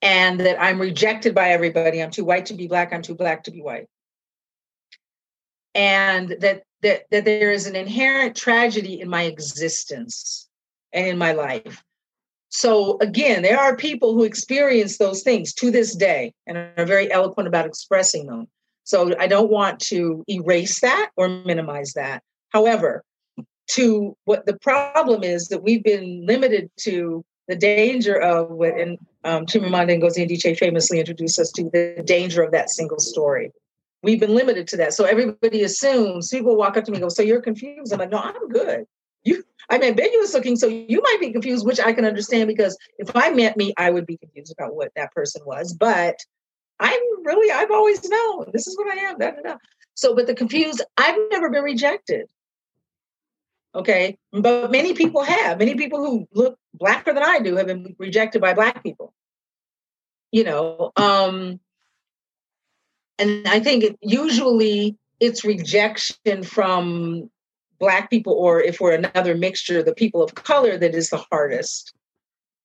[0.04, 2.00] and that I'm rejected by everybody.
[2.00, 2.92] I'm too white to be black.
[2.92, 3.88] I'm too black to be white.
[5.74, 10.48] And that that that there is an inherent tragedy in my existence
[10.92, 11.82] and in my life
[12.54, 17.10] so again, there are people who experience those things to this day and are very
[17.10, 18.46] eloquent about expressing them.
[18.84, 22.22] So I don't want to erase that or minimize that.
[22.50, 23.02] However,
[23.72, 28.98] to what the problem is that we've been limited to the danger of what and
[29.24, 33.52] um, Chimamanda Ngozi Adichie famously introduced us to the danger of that single story.
[34.02, 34.92] We've been limited to that.
[34.92, 37.92] So everybody assumes people walk up to me and go, So you're confused?
[37.92, 38.84] I'm like, No, I'm good.
[39.24, 43.14] You I'm ambiguous looking, so you might be confused, which I can understand because if
[43.16, 45.72] I met me, I would be confused about what that person was.
[45.72, 46.16] But
[46.80, 49.18] I'm really, I've always known this is what I am.
[49.18, 49.56] Da, da, da.
[49.94, 52.26] So, but the confused, I've never been rejected.
[53.74, 54.18] Okay.
[54.32, 55.58] But many people have.
[55.58, 59.12] Many people who look blacker than I do have been rejected by black people.
[60.30, 61.60] You know, um,
[63.18, 67.30] and I think it, usually it's rejection from
[67.78, 71.92] black people or if we're another mixture the people of color that is the hardest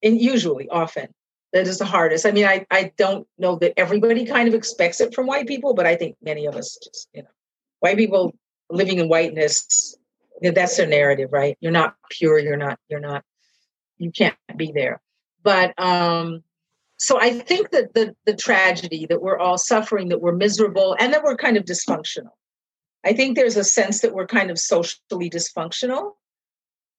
[0.04, 1.08] and usually often
[1.52, 5.02] that is the hardest i mean i i don't know that everybody kind of expects
[5.02, 7.30] it from white people but i think many of us just you know
[7.80, 8.34] white people
[8.70, 9.98] living in whiteness
[10.42, 13.24] that's their narrative right you're not pure you're not you're not
[13.98, 15.02] you can't be there
[15.44, 16.44] but um
[16.98, 21.14] so i think that the the tragedy that we're all suffering that we're miserable and
[21.14, 22.32] that we're kind of dysfunctional
[23.06, 26.14] I think there's a sense that we're kind of socially dysfunctional.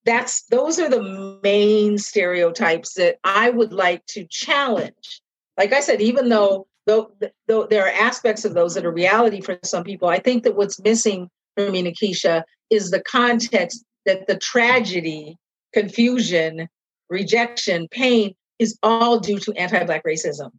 [0.05, 5.21] That's those are the main stereotypes that I would like to challenge.
[5.59, 7.13] Like I said, even though though,
[7.47, 10.57] though there are aspects of those that are reality for some people, I think that
[10.57, 11.29] what's missing
[11.67, 15.37] for me, Nikesha, is the context that the tragedy,
[15.73, 16.69] confusion,
[17.09, 20.51] rejection, pain is all due to anti-black racism.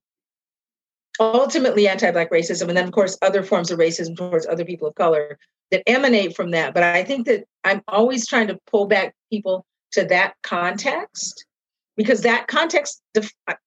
[1.20, 4.95] Ultimately anti-black racism and then of course other forms of racism towards other people of
[4.95, 5.38] color
[5.70, 6.74] that emanate from that.
[6.74, 11.45] But i think that i'm always trying to pull back people to that context
[11.95, 13.02] because that context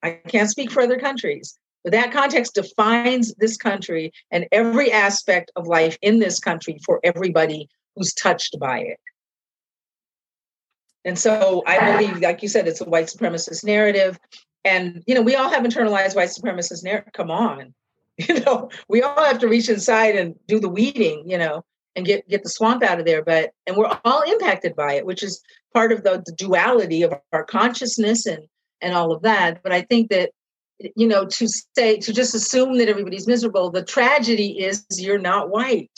[0.02, 5.52] i can't speak for other countries but that context defines this country and every aspect
[5.54, 8.98] of life in this country for everybody who's touched by it
[11.04, 14.18] and so i believe like you said it's a white supremacist narrative
[14.64, 17.12] and you know, we all have internalized white supremacist narrative.
[17.12, 17.74] Come on,
[18.16, 21.64] you know, we all have to reach inside and do the weeding, you know,
[21.94, 23.22] and get get the swamp out of there.
[23.22, 27.14] But and we're all impacted by it, which is part of the, the duality of
[27.32, 28.44] our consciousness and
[28.80, 29.62] and all of that.
[29.62, 30.30] But I think that
[30.78, 33.70] you know to say to just assume that everybody's miserable.
[33.70, 35.90] The tragedy is you're not white.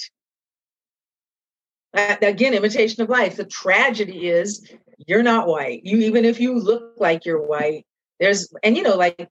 [1.94, 3.36] Uh, again imitation of life.
[3.36, 4.70] The tragedy is
[5.06, 5.80] you're not white.
[5.84, 7.86] You even if you look like you're white
[8.18, 9.28] there's and you know like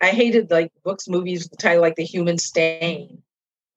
[0.00, 3.20] i hated like books movies the title like the human stain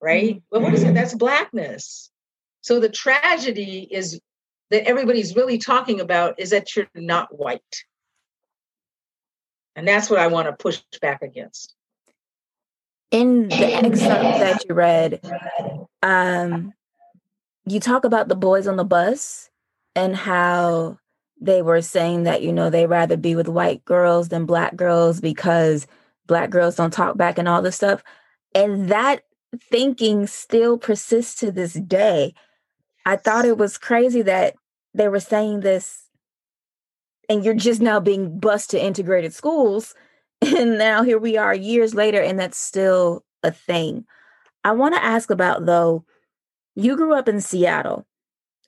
[0.02, 0.34] right?
[0.34, 0.38] Mm-hmm.
[0.50, 0.94] but what is it?
[0.94, 2.10] That's blackness.
[2.60, 4.20] So the tragedy is
[4.70, 7.84] that everybody's really talking about is that you're not white
[9.76, 11.74] and that's what I want to push back against.
[13.10, 15.20] In the excerpt that you read,
[16.02, 16.72] um,
[17.66, 19.50] you talk about the boys on the bus
[19.94, 20.98] and how
[21.40, 25.20] they were saying that, you know, they rather be with white girls than black girls
[25.20, 25.86] because
[26.26, 28.02] black girls don't talk back and all this stuff.
[28.54, 29.22] And that
[29.70, 32.34] thinking still persists to this day.
[33.04, 34.54] I thought it was crazy that
[34.94, 36.01] they were saying this
[37.32, 39.94] and you're just now being bused to integrated schools.
[40.44, 44.04] And now here we are years later, and that's still a thing.
[44.64, 46.04] I want to ask about though,
[46.74, 48.08] you grew up in Seattle,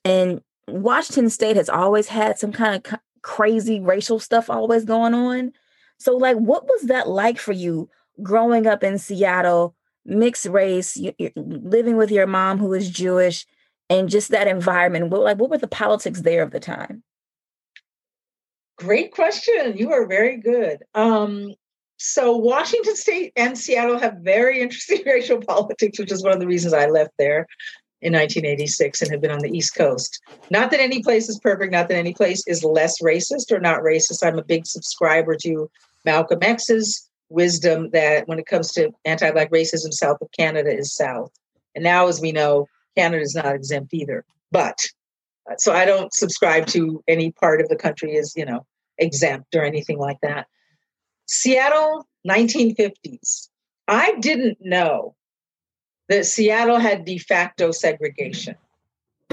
[0.05, 5.51] and Washington State has always had some kind of crazy racial stuff always going on.
[5.97, 7.89] So, like, what was that like for you
[8.23, 13.45] growing up in Seattle, mixed race, you, living with your mom who is Jewish,
[13.89, 15.09] and just that environment?
[15.09, 17.03] What, like, what were the politics there of the time?
[18.77, 19.77] Great question.
[19.77, 20.83] You are very good.
[20.93, 21.53] Um,
[21.97, 26.47] so Washington State and Seattle have very interesting racial politics, which is one of the
[26.47, 27.47] reasons I left there
[28.01, 30.21] in 1986 and have been on the East Coast.
[30.49, 33.79] Not that any place is perfect, not that any place is less racist or not
[33.79, 34.25] racist.
[34.25, 35.69] I'm a big subscriber to
[36.03, 41.31] Malcolm X's wisdom that when it comes to anti-black racism, south of Canada is south.
[41.73, 44.25] And now, as we know, Canada is not exempt either.
[44.51, 44.85] But
[45.57, 48.65] so I don't subscribe to any part of the country as, you know,
[48.97, 50.47] exempt or anything like that.
[51.27, 53.49] Seattle, 1950s.
[53.87, 55.15] I didn't know
[56.09, 58.55] that Seattle had de facto segregation.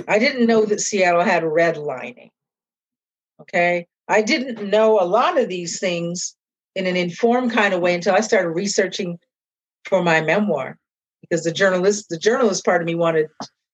[0.09, 2.31] I didn't know that Seattle had redlining.
[3.41, 3.87] Okay.
[4.09, 6.35] I didn't know a lot of these things
[6.75, 9.19] in an informed kind of way until I started researching
[9.85, 10.79] for my memoir
[11.21, 13.29] because the journalist, the journalist part of me wanted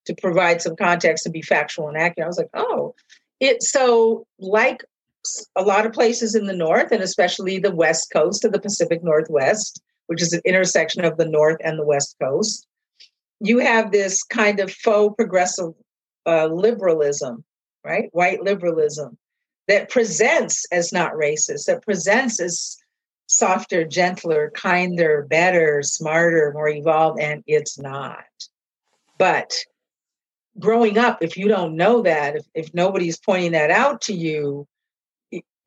[0.08, 2.24] to provide some context and be factual and accurate.
[2.24, 2.94] I was like, oh,
[3.40, 4.82] it so like
[5.54, 9.04] a lot of places in the north and especially the west coast of the Pacific
[9.04, 12.66] Northwest, which is an intersection of the north and the west coast.
[13.40, 15.74] You have this kind of faux progressive
[16.26, 17.44] uh, liberalism,
[17.84, 18.08] right?
[18.12, 19.18] White liberalism
[19.68, 22.78] that presents as not racist, that presents as
[23.26, 28.24] softer, gentler, kinder, better, smarter, more evolved, and it's not.
[29.18, 29.52] But
[30.58, 34.66] growing up, if you don't know that, if, if nobody's pointing that out to you,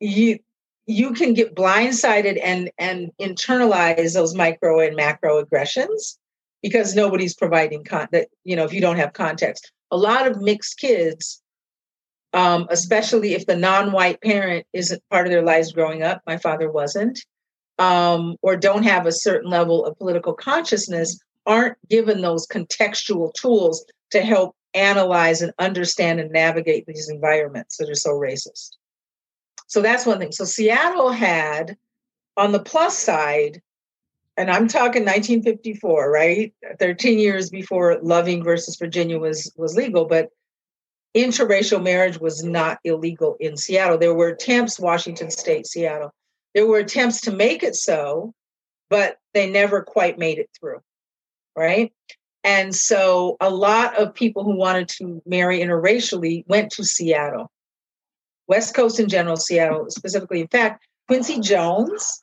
[0.00, 0.38] you
[0.86, 6.18] you can get blindsided and and internalize those micro and macro aggressions
[6.62, 9.70] because nobody's providing con that you know if you don't have context.
[9.90, 11.42] A lot of mixed kids
[12.34, 16.70] um, especially if the non-white parent isn't part of their lives growing up my father
[16.70, 17.20] wasn't
[17.78, 23.84] um, or don't have a certain level of political consciousness aren't given those contextual tools
[24.10, 28.76] to help analyze and understand and navigate these environments that are so racist.
[29.66, 30.32] So that's one thing.
[30.32, 31.76] So Seattle had,
[32.36, 33.62] on the plus side,
[34.36, 36.54] and I'm talking 1954, right?
[36.78, 40.30] 13 years before Loving versus Virginia was was legal, but
[41.14, 43.98] interracial marriage was not illegal in Seattle.
[43.98, 46.14] There were attempts, Washington State, Seattle.
[46.54, 48.34] There were attempts to make it so,
[48.88, 50.80] but they never quite made it through,
[51.56, 51.92] right?
[52.44, 57.50] And so a lot of people who wanted to marry interracially went to Seattle.
[58.48, 60.40] West Coast in general, Seattle specifically.
[60.40, 62.22] In fact, Quincy Jones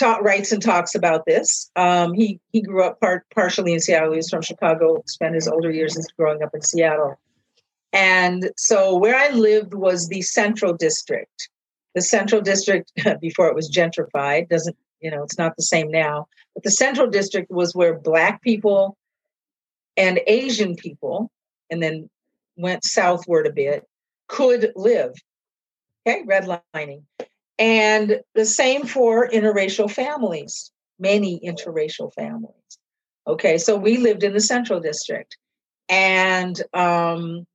[0.00, 1.70] writes and talks about this.
[1.76, 4.12] Um, he he grew up part, partially in Seattle.
[4.12, 7.18] He was from Chicago, spent his older years growing up in Seattle.
[7.92, 11.48] And so where I lived was the Central District.
[11.94, 16.26] The Central District, before it was gentrified, doesn't, you know, it's not the same now.
[16.54, 18.96] But the Central District was where Black people
[19.98, 21.30] and Asian people,
[21.70, 22.08] and then
[22.56, 23.86] went southward a bit,
[24.28, 25.12] could live.
[26.06, 27.02] Okay, redlining.
[27.58, 32.54] And the same for interracial families, many interracial families.
[33.26, 35.36] Okay, so we lived in the central district.
[35.88, 37.46] And um,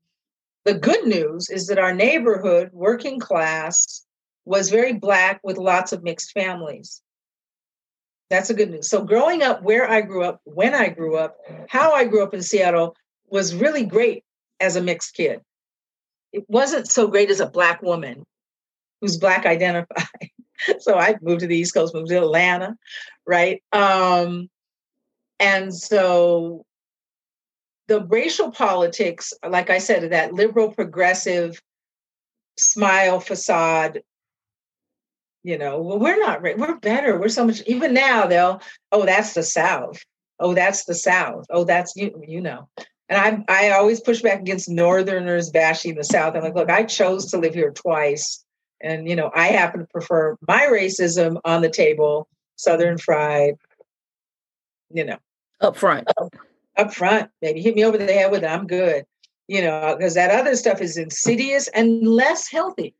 [0.65, 4.05] the good news is that our neighborhood, working class,
[4.45, 7.01] was very black with lots of mixed families.
[8.33, 8.89] That's a good news.
[8.89, 11.37] So growing up where I grew up, when I grew up,
[11.69, 12.95] how I grew up in Seattle
[13.29, 14.23] was really great
[14.59, 15.39] as a mixed kid.
[16.31, 18.25] It wasn't so great as a black woman
[18.99, 20.07] who's black identified.
[20.79, 22.75] so I moved to the East Coast, moved to Atlanta,
[23.27, 23.61] right?
[23.71, 24.49] Um,
[25.39, 26.65] and so
[27.87, 31.61] the racial politics, like I said, that liberal progressive
[32.57, 34.01] smile facade
[35.43, 38.61] you know well we're not we're better we're so much even now they'll
[38.91, 39.99] oh that's the south.
[40.39, 41.45] Oh that's the south.
[41.49, 42.67] Oh that's you you know.
[43.09, 46.35] And i i always push back against northerners bashing the south.
[46.35, 48.43] I'm like look i chose to live here twice
[48.81, 53.55] and you know i happen to prefer my racism on the table southern fried
[54.91, 55.17] you know.
[55.59, 56.07] Up front.
[56.17, 56.35] Up,
[56.77, 59.03] up front maybe hit me over the head with it i'm good.
[59.47, 62.95] You know because that other stuff is insidious and less healthy.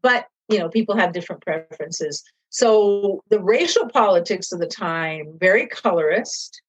[0.00, 2.24] But you know people have different preferences.
[2.50, 6.62] So the racial politics of the time very colorist.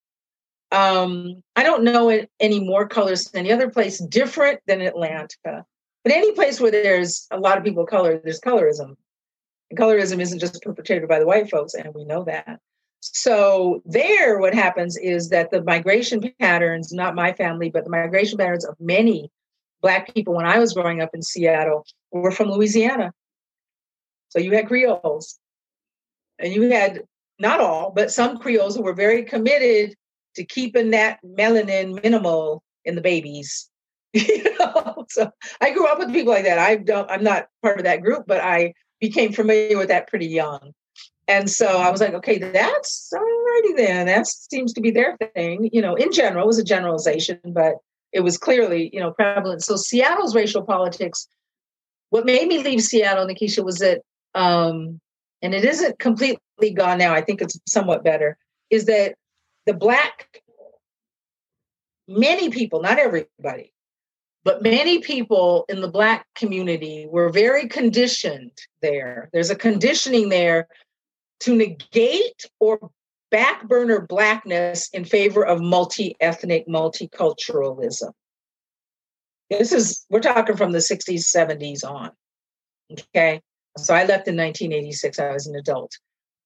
[0.72, 5.66] Um, i don't know any more colors than any other place different than atlanta.
[6.04, 8.96] But any place where there's a lot of people of color there's colorism.
[9.70, 12.60] And colorism isn't just perpetrated by the white folks and we know that.
[13.02, 18.38] So there what happens is that the migration patterns not my family but the migration
[18.38, 19.32] patterns of many
[19.82, 23.14] black people when i was growing up in seattle were from louisiana
[24.30, 25.38] so you had Creoles,
[26.38, 27.04] and you had
[27.40, 29.96] not all, but some Creoles who were very committed
[30.36, 33.70] to keeping that melanin minimal in the babies.
[34.14, 35.30] you know, so
[35.62, 36.58] I grew up with people like that.
[36.58, 37.10] I don't.
[37.12, 40.74] I'm not part of that group, but I became familiar with that pretty young.
[41.28, 44.08] And so I was like, okay, that's alrighty then.
[44.08, 45.70] That seems to be their thing.
[45.72, 47.76] You know, in general, it was a generalization, but
[48.12, 49.64] it was clearly, you know, prevalent.
[49.64, 51.28] So Seattle's racial politics,
[52.10, 54.02] what made me leave Seattle, Nikesha, was that
[54.36, 55.00] um,
[55.42, 58.38] and it isn't completely gone now, I think it's somewhat better,
[58.70, 59.16] is that
[59.66, 60.42] the Black,
[62.08, 63.74] many people, not everybody,
[64.44, 69.30] but many people in the Black community were very conditioned there.
[69.34, 70.68] There's a conditioning there
[71.42, 72.90] to negate or
[73.32, 78.12] backburner Blackness in favor of multi ethnic multiculturalism.
[79.50, 82.12] This is, we're talking from the 60s, 70s on.
[82.92, 83.42] Okay.
[83.78, 85.20] So I left in 1986.
[85.20, 85.98] I was an adult.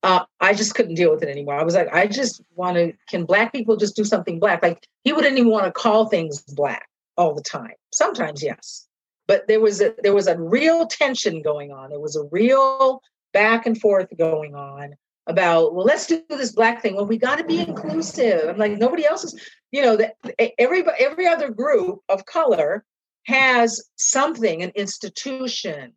[0.04, 1.56] Uh, I just couldn't deal with it anymore.
[1.56, 2.94] I was like, I just want to.
[3.10, 4.62] Can black people just do something black?
[4.62, 7.74] Like he wouldn't even want to call things black all the time.
[7.94, 8.86] Sometimes, yes,
[9.28, 11.90] but there was a there was a real tension going on.
[11.90, 13.02] There was a real
[13.34, 14.96] back and forth going on
[15.28, 18.78] about well let's do this black thing well we got to be inclusive i'm like
[18.78, 19.40] nobody else is
[19.72, 20.16] you know that
[20.58, 22.84] every every other group of color
[23.26, 25.94] has something an institution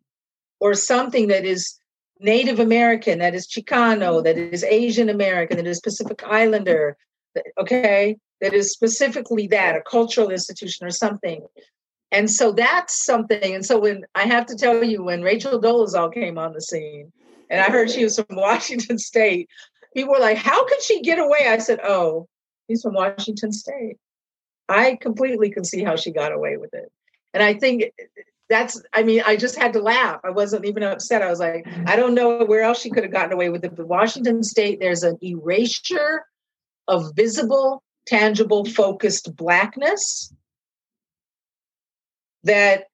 [0.59, 1.79] or something that is
[2.19, 4.23] Native American, that is Chicano, mm-hmm.
[4.23, 6.97] that is Asian American, that is Pacific Islander,
[7.57, 11.45] okay, that is specifically that, a cultural institution or something.
[12.11, 13.53] And so that's something.
[13.53, 17.11] And so when I have to tell you, when Rachel Dolezal came on the scene,
[17.49, 19.49] and I heard she was from Washington State,
[19.93, 21.47] people were like, How could she get away?
[21.47, 22.27] I said, Oh,
[22.67, 23.97] he's from Washington State.
[24.69, 26.91] I completely can see how she got away with it.
[27.33, 27.91] And I think
[28.49, 30.19] that's i mean i just had to laugh.
[30.23, 31.21] I wasn't even upset.
[31.21, 33.75] I was like i don't know where else she could have gotten away with it
[33.75, 36.25] but washington state there's an erasure
[36.87, 40.33] of visible tangible focused blackness
[42.43, 42.85] that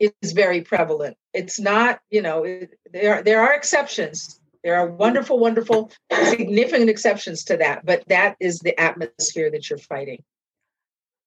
[0.00, 1.16] is very prevalent.
[1.32, 4.40] It's not you know it, there there are exceptions.
[4.62, 9.78] There are wonderful wonderful significant exceptions to that but that is the atmosphere that you're
[9.78, 10.22] fighting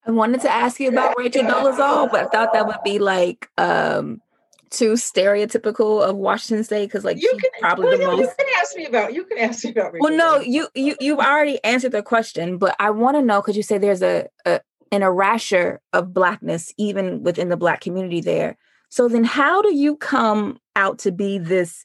[0.08, 3.50] I wanted to ask you about Rachel Dolezal, but I thought that would be like
[3.58, 4.22] um
[4.70, 8.20] too stereotypical of Washington State because like you can probably well, the most.
[8.20, 9.94] You can ask me about you can ask me about.
[9.94, 13.42] Rachel well, no, you you you've already answered the question, but I want to know
[13.42, 14.62] because you say there's a, a
[14.92, 18.58] an erasure of blackness even within the black community there.
[18.90, 21.84] So then, how do you come out to be this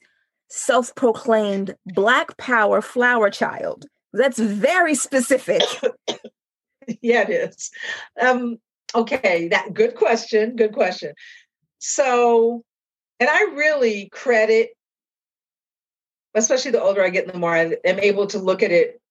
[0.49, 3.85] self-proclaimed Black Power flower child?
[4.13, 5.63] That's very specific.
[7.01, 7.71] yeah, it is.
[8.19, 8.59] Um,
[8.95, 10.55] okay, that good question.
[10.55, 11.13] Good question.
[11.79, 12.63] So,
[13.19, 14.69] and I really credit,
[16.33, 19.01] especially the older I get, the more I am able to look at it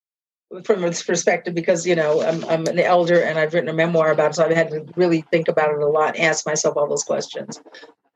[0.65, 4.11] from this perspective because you know I'm, I'm an elder and I've written a memoir
[4.11, 6.89] about it, so I've had to really think about it a lot, ask myself all
[6.89, 7.61] those questions.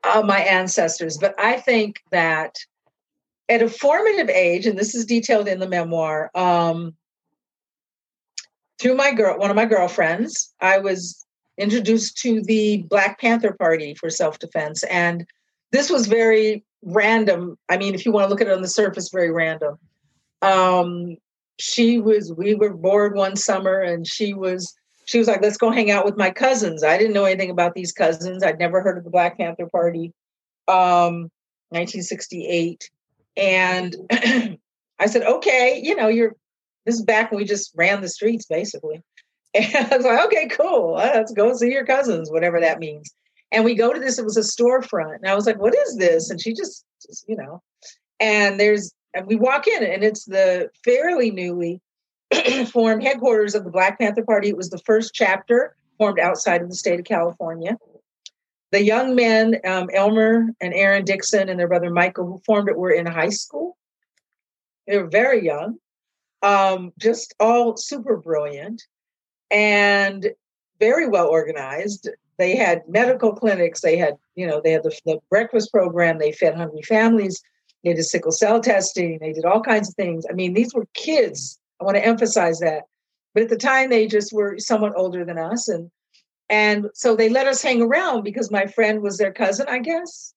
[0.03, 2.55] Uh, my ancestors, but I think that
[3.49, 6.95] at a formative age, and this is detailed in the memoir, um,
[8.79, 11.25] through my girl, one of my girlfriends, I was
[11.57, 14.83] introduced to the Black Panther Party for self defense.
[14.83, 15.25] And
[15.71, 17.57] this was very random.
[17.69, 19.77] I mean, if you want to look at it on the surface, very random.
[20.41, 21.17] Um,
[21.59, 22.31] she was.
[22.33, 24.73] We were bored one summer, and she was.
[25.05, 27.73] She was like, "Let's go hang out with my cousins." I didn't know anything about
[27.73, 28.43] these cousins.
[28.43, 30.13] I'd never heard of the Black Panther Party.
[30.67, 31.31] Um,
[31.69, 32.89] 1968,
[33.35, 33.95] and
[34.99, 36.35] I said, "Okay, you know, you're."
[36.87, 39.03] This is back when we just ran the streets, basically.
[39.53, 40.93] And I was like, okay, cool.
[40.93, 43.11] Let's go see your cousins, whatever that means.
[43.51, 45.15] And we go to this, it was a storefront.
[45.15, 46.29] And I was like, what is this?
[46.29, 47.63] And she just, just you know,
[48.19, 51.81] and there's, and we walk in and it's the fairly newly
[52.71, 54.49] formed headquarters of the Black Panther Party.
[54.49, 57.77] It was the first chapter formed outside of the state of California.
[58.71, 62.77] The young men, um, Elmer and Aaron Dixon and their brother Michael, who formed it,
[62.77, 63.75] were in high school.
[64.85, 65.79] They were very young,
[66.41, 68.83] um, just all super brilliant
[69.51, 70.31] and
[70.79, 72.09] very well organized.
[72.37, 73.81] They had medical clinics.
[73.81, 76.19] They had, you know, they had the, the breakfast program.
[76.19, 77.41] They fed hungry families.
[77.83, 79.17] They did sickle cell testing.
[79.19, 80.25] They did all kinds of things.
[80.29, 81.59] I mean, these were kids.
[81.79, 82.83] I want to emphasize that.
[83.33, 85.91] But at the time, they just were somewhat older than us, and
[86.49, 90.33] and so they let us hang around because my friend was their cousin, I guess.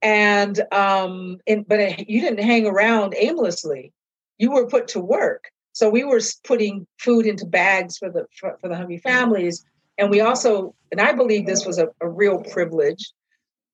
[0.00, 3.92] And um, and, but you didn't hang around aimlessly.
[4.38, 5.50] You were put to work.
[5.72, 9.64] So we were putting food into bags for the for, for the hungry families,
[9.98, 13.12] and we also, and I believe this was a, a real privilege.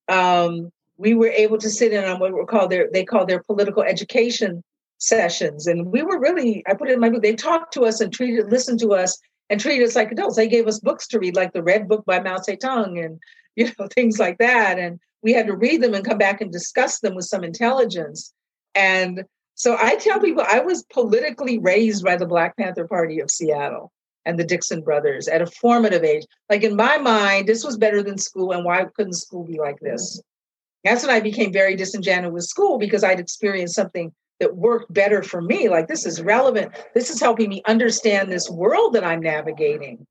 [0.09, 3.43] Um, we were able to sit in on what were called their they call their
[3.43, 4.63] political education
[4.99, 7.23] sessions, and we were really I put it in my book.
[7.23, 9.19] They talked to us and treated, listened to us,
[9.51, 10.37] and treated us like adults.
[10.37, 13.21] They gave us books to read, like the Red Book by Mao Zedong, and
[13.57, 14.79] you know things like that.
[14.79, 18.33] And we had to read them and come back and discuss them with some intelligence.
[18.75, 19.25] And
[19.63, 23.93] so I tell people I was politically raised by the Black Panther Party of Seattle
[24.25, 26.25] and the Dixon brothers at a formative age.
[26.51, 29.79] Like in my mind, this was better than school, and why couldn't school be like
[29.79, 30.19] this?
[30.19, 30.91] Mm-hmm.
[30.91, 35.23] That's when I became very disenchanted with school because I'd experienced something that worked better
[35.23, 35.69] for me.
[35.69, 36.73] Like this is relevant.
[36.93, 40.09] This is helping me understand this world that I'm navigating.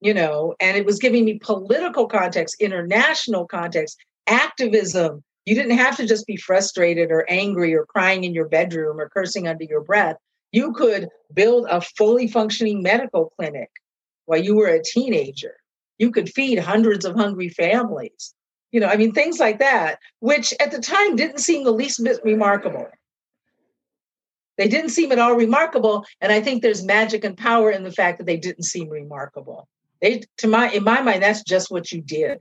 [0.00, 5.96] You know, and it was giving me political context, international context, activism, you didn't have
[5.96, 9.82] to just be frustrated or angry or crying in your bedroom or cursing under your
[9.82, 10.16] breath.
[10.52, 13.70] You could build a fully functioning medical clinic
[14.26, 15.54] while you were a teenager.
[15.98, 18.34] You could feed hundreds of hungry families.
[18.72, 22.02] You know, I mean, things like that, which at the time didn't seem the least
[22.02, 22.86] bit remarkable.
[24.56, 26.04] They didn't seem at all remarkable.
[26.20, 29.68] And I think there's magic and power in the fact that they didn't seem remarkable.
[30.00, 32.40] They, to my, in my mind, that's just what you did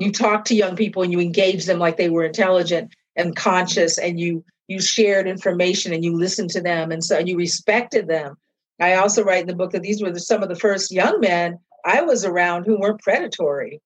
[0.00, 3.98] you talk to young people and you engage them like they were intelligent and conscious
[3.98, 8.08] and you you shared information and you listened to them and so and you respected
[8.08, 8.36] them.
[8.80, 11.20] I also write in the book that these were the, some of the first young
[11.20, 13.80] men i was around who weren't predatory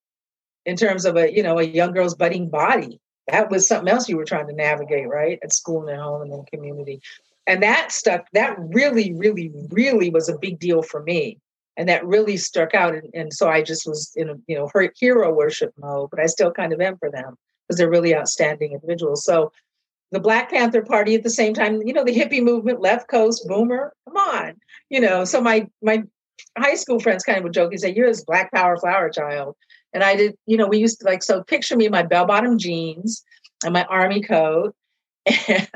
[0.65, 2.99] in terms of a you know a young girl's budding body.
[3.27, 6.21] That was something else you were trying to navigate right at school and at home
[6.21, 7.01] and in the community.
[7.47, 11.39] And that stuff that really really really was a big deal for me
[11.77, 12.93] and that really stuck out.
[12.93, 16.25] And, and, so I just was in a you know hero worship mode, but I
[16.25, 17.35] still kind of am for them
[17.67, 19.23] because they're really outstanding individuals.
[19.23, 19.51] So
[20.11, 23.47] the Black Panther Party at the same time, you know, the hippie movement, left coast,
[23.47, 24.55] boomer, come on,
[24.89, 25.25] you know.
[25.25, 26.03] So my my
[26.57, 29.55] high school friends kind of would joke and say, "You're this Black Power flower child,"
[29.93, 30.37] and I did.
[30.45, 33.23] You know, we used to like so picture me in my bell bottom jeans
[33.63, 34.75] and my army coat
[35.25, 35.67] and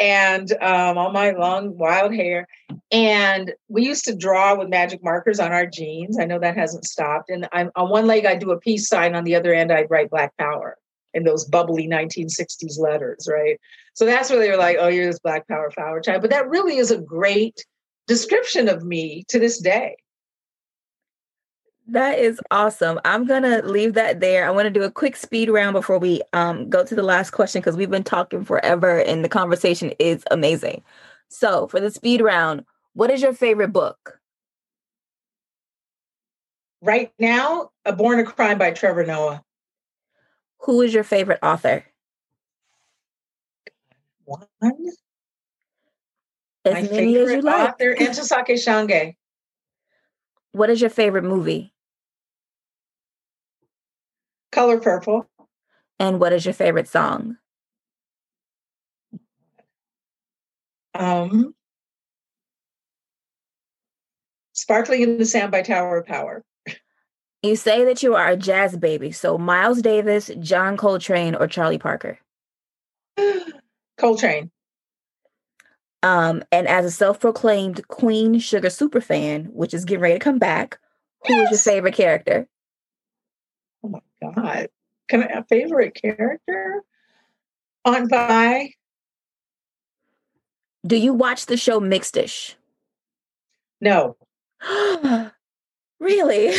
[0.00, 2.48] and um, all my long wild hair.
[2.90, 6.18] And we used to draw with magic markers on our jeans.
[6.18, 7.30] I know that hasn't stopped.
[7.30, 9.14] And I'm on one leg, I'd do a peace sign.
[9.14, 10.76] On the other end, I'd write Black Power
[11.12, 13.60] in those bubbly 1960s letters, right?
[13.94, 16.48] So that's where they were like, "Oh, you're this Black Power flower child." But that
[16.48, 17.64] really is a great
[18.06, 19.96] description of me to this day.
[21.90, 23.00] That is awesome.
[23.04, 24.46] I'm gonna leave that there.
[24.46, 27.32] I want to do a quick speed round before we um, go to the last
[27.32, 30.84] question because we've been talking forever and the conversation is amazing.
[31.28, 34.20] So, for the speed round, what is your favorite book?
[36.80, 39.42] Right now, A Born a Crime by Trevor Noah.
[40.60, 41.84] Who is your favorite author?
[44.26, 44.46] One.
[46.64, 49.16] As My favorite author, Ntozake Shange.
[50.52, 51.72] What is your favorite movie?
[54.52, 55.28] Color Purple.
[55.98, 57.36] And what is your favorite song?
[60.94, 61.54] Um,
[64.52, 66.44] Sparkling in the Sand by Tower of Power.
[67.42, 69.12] You say that you are a jazz baby.
[69.12, 72.18] So Miles Davis, John Coltrane, or Charlie Parker?
[73.96, 74.50] Coltrane.
[76.02, 80.38] Um, and as a self-proclaimed Queen Sugar super fan, which is getting ready to come
[80.38, 80.78] back,
[81.26, 81.52] who yes.
[81.52, 82.46] is your favorite character?
[84.22, 84.68] God.
[85.08, 86.82] Can I, a favorite character?
[87.84, 88.74] Aunt Vi.
[90.86, 92.56] Do you watch the show Mixed-ish?
[93.80, 94.16] No.
[96.00, 96.48] really?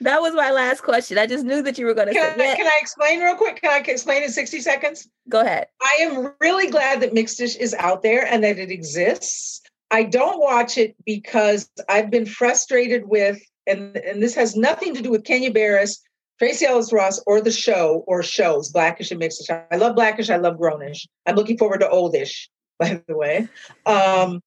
[0.00, 1.18] that was my last question.
[1.18, 2.20] I just knew that you were going to say.
[2.20, 3.60] I, Can I explain real quick?
[3.60, 5.08] Can I explain in 60 seconds?
[5.28, 5.66] Go ahead.
[5.80, 9.62] I am really glad that Mixed-ish is out there and that it exists.
[9.90, 15.02] I don't watch it because I've been frustrated with, and, and this has nothing to
[15.02, 16.02] do with Kenya Barris,
[16.38, 19.48] Tracee Ellis Ross, or the show or shows, Blackish and Mixed-ish.
[19.50, 21.06] I love Blackish, I love Grownish.
[21.26, 22.48] I'm looking forward to Oldish,
[22.78, 23.48] by the way.
[23.86, 24.40] Um,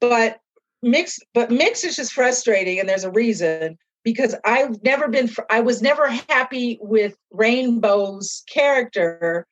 [0.00, 0.40] but
[0.82, 5.82] mix but mix is frustrating and there's a reason because i've never been i was
[5.82, 9.46] never happy with rainbow's character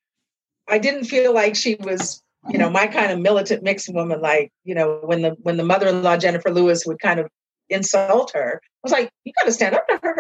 [0.69, 4.51] i didn't feel like she was you know my kind of militant mixed woman like
[4.65, 7.29] you know when the when the mother-in-law jennifer lewis would kind of
[7.69, 10.15] insult her i was like you got to stand up to her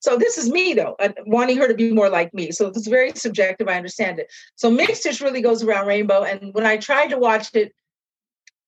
[0.00, 0.96] so this is me though
[1.26, 4.70] wanting her to be more like me so it's very subjective i understand it so
[4.70, 7.72] mixed just really goes around rainbow and when i tried to watch it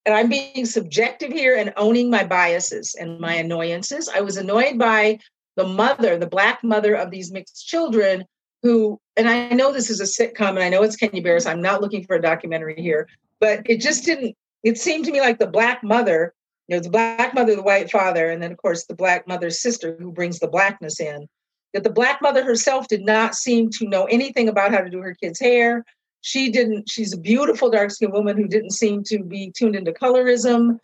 [0.06, 4.08] and I'm being subjective here and owning my biases and my annoyances.
[4.08, 5.18] I was annoyed by
[5.56, 8.24] the mother, the black mother of these mixed children,
[8.62, 11.46] who, and I know this is a sitcom and I know it's Kenya Barris.
[11.46, 13.08] I'm not looking for a documentary here,
[13.40, 16.34] but it just didn't, it seemed to me like the black mother,
[16.70, 19.60] you know, the black mother, the white father, and then of course the black mother's
[19.60, 21.26] sister who brings the blackness in.
[21.74, 25.00] That the black mother herself did not seem to know anything about how to do
[25.00, 25.84] her kids' hair,
[26.20, 29.92] she didn't she's a beautiful dark skinned woman who didn't seem to be tuned into
[29.92, 30.78] colorism.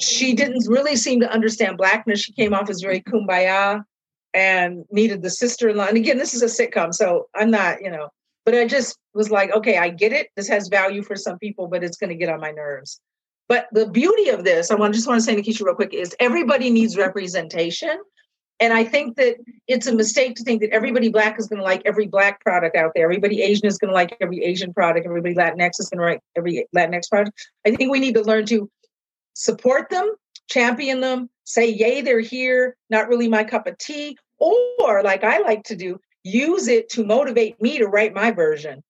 [0.00, 2.20] She didn't really seem to understand blackness.
[2.20, 3.84] She came off as very kumbaya
[4.32, 5.88] and needed the sister-in-law.
[5.88, 8.08] And again this is a sitcom so i'm not you know
[8.44, 10.28] but i just was like okay i get it.
[10.36, 13.00] This has value for some people but it's going to get on my nerves
[13.48, 16.14] but the beauty of this i want just want to say nikesha real quick is
[16.20, 17.98] everybody needs representation
[18.60, 19.36] and I think that
[19.68, 22.76] it's a mistake to think that everybody black is going to like every black product
[22.76, 23.04] out there.
[23.04, 25.06] Everybody Asian is going to like every Asian product.
[25.06, 27.38] Everybody Latinx is going to like every Latinx product.
[27.64, 28.68] I think we need to learn to
[29.34, 30.12] support them,
[30.48, 34.18] champion them, say, yay, they're here, not really my cup of tea.
[34.38, 38.82] Or, like I like to do, use it to motivate me to write my version.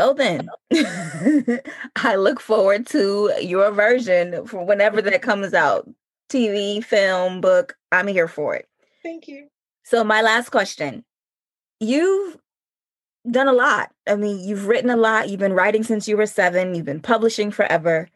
[0.00, 0.48] Well, then,
[1.96, 5.86] I look forward to your version for whenever that comes out.
[6.30, 7.76] TV, film, book.
[7.92, 8.66] I'm here for it.
[9.02, 9.48] Thank you.
[9.84, 11.04] So, my last question
[11.80, 12.38] You've
[13.30, 13.90] done a lot.
[14.08, 15.28] I mean, you've written a lot.
[15.28, 18.08] You've been writing since you were seven, you've been publishing forever.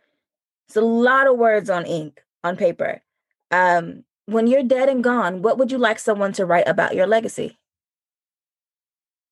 [0.69, 3.02] It's a lot of words on ink, on paper.
[3.51, 7.06] Um, when you're dead and gone, what would you like someone to write about your
[7.06, 7.59] legacy?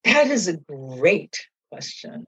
[0.05, 2.27] That is a great question.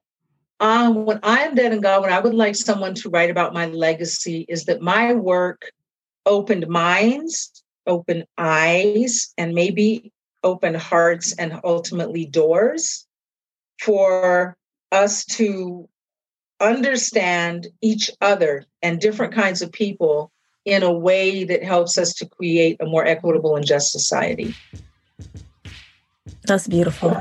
[0.65, 3.67] Um, when I'm dead and gone, what I would like someone to write about my
[3.67, 5.71] legacy is that my work
[6.25, 10.11] opened minds, opened eyes, and maybe
[10.43, 13.07] opened hearts and ultimately doors
[13.79, 14.57] for
[14.91, 15.87] us to
[16.61, 20.33] understand each other and different kinds of people
[20.65, 24.57] in a way that helps us to create a more equitable and just society.
[26.45, 27.21] That's beautiful.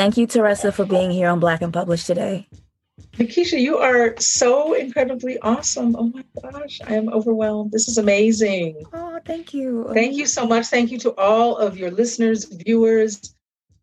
[0.00, 2.48] Thank you, Teresa, for being here on Black and Published today.
[3.18, 5.94] Nikesha, you are so incredibly awesome.
[5.94, 7.70] Oh my gosh, I am overwhelmed.
[7.70, 8.82] This is amazing.
[8.94, 9.90] Oh, thank you.
[9.92, 10.68] Thank you so much.
[10.68, 13.34] Thank you to all of your listeners, viewers.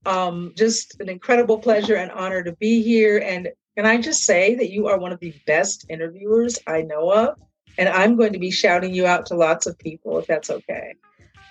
[0.07, 3.19] Um, just an incredible pleasure and honor to be here.
[3.19, 7.11] And can I just say that you are one of the best interviewers I know
[7.11, 7.35] of?
[7.77, 10.95] And I'm going to be shouting you out to lots of people if that's okay.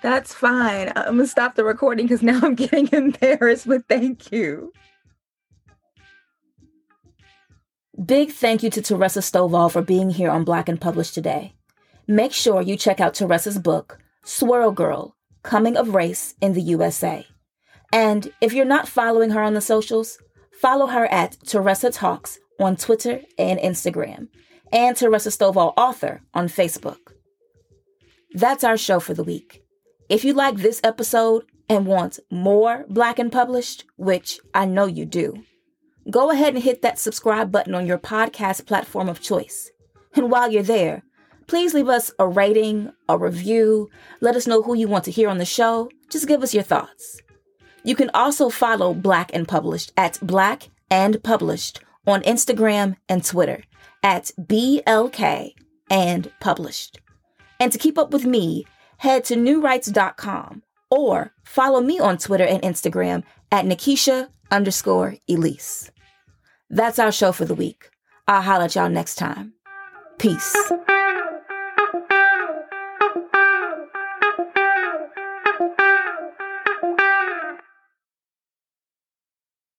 [0.01, 0.91] That's fine.
[0.95, 4.71] I'm going to stop the recording because now I'm getting embarrassed, but thank you.
[8.05, 11.55] Big thank you to Teresa Stovall for being here on Black and Published today.
[12.07, 17.25] Make sure you check out Teresa's book, Swirl Girl Coming of Race in the USA.
[17.91, 20.19] And if you're not following her on the socials,
[20.61, 24.27] follow her at Teresa Talks on Twitter and Instagram,
[24.71, 27.13] and Teresa Stovall Author on Facebook.
[28.33, 29.63] That's our show for the week.
[30.09, 35.05] If you like this episode and want more Black and Published, which I know you
[35.05, 35.43] do,
[36.09, 39.69] go ahead and hit that subscribe button on your podcast platform of choice.
[40.15, 41.03] And while you're there,
[41.47, 43.89] please leave us a rating, a review,
[44.21, 45.89] let us know who you want to hear on the show.
[46.09, 47.19] Just give us your thoughts.
[47.83, 53.61] You can also follow Black and Published at Black and Published on Instagram and Twitter
[54.03, 55.51] at BLK
[55.89, 57.01] and Published.
[57.59, 58.65] And to keep up with me,
[58.97, 65.91] head to newrights.com or follow me on Twitter and Instagram at Nikesha underscore Elise.
[66.69, 67.89] That's our show for the week.
[68.27, 69.53] I'll holler at y'all next time.
[70.17, 70.55] Peace.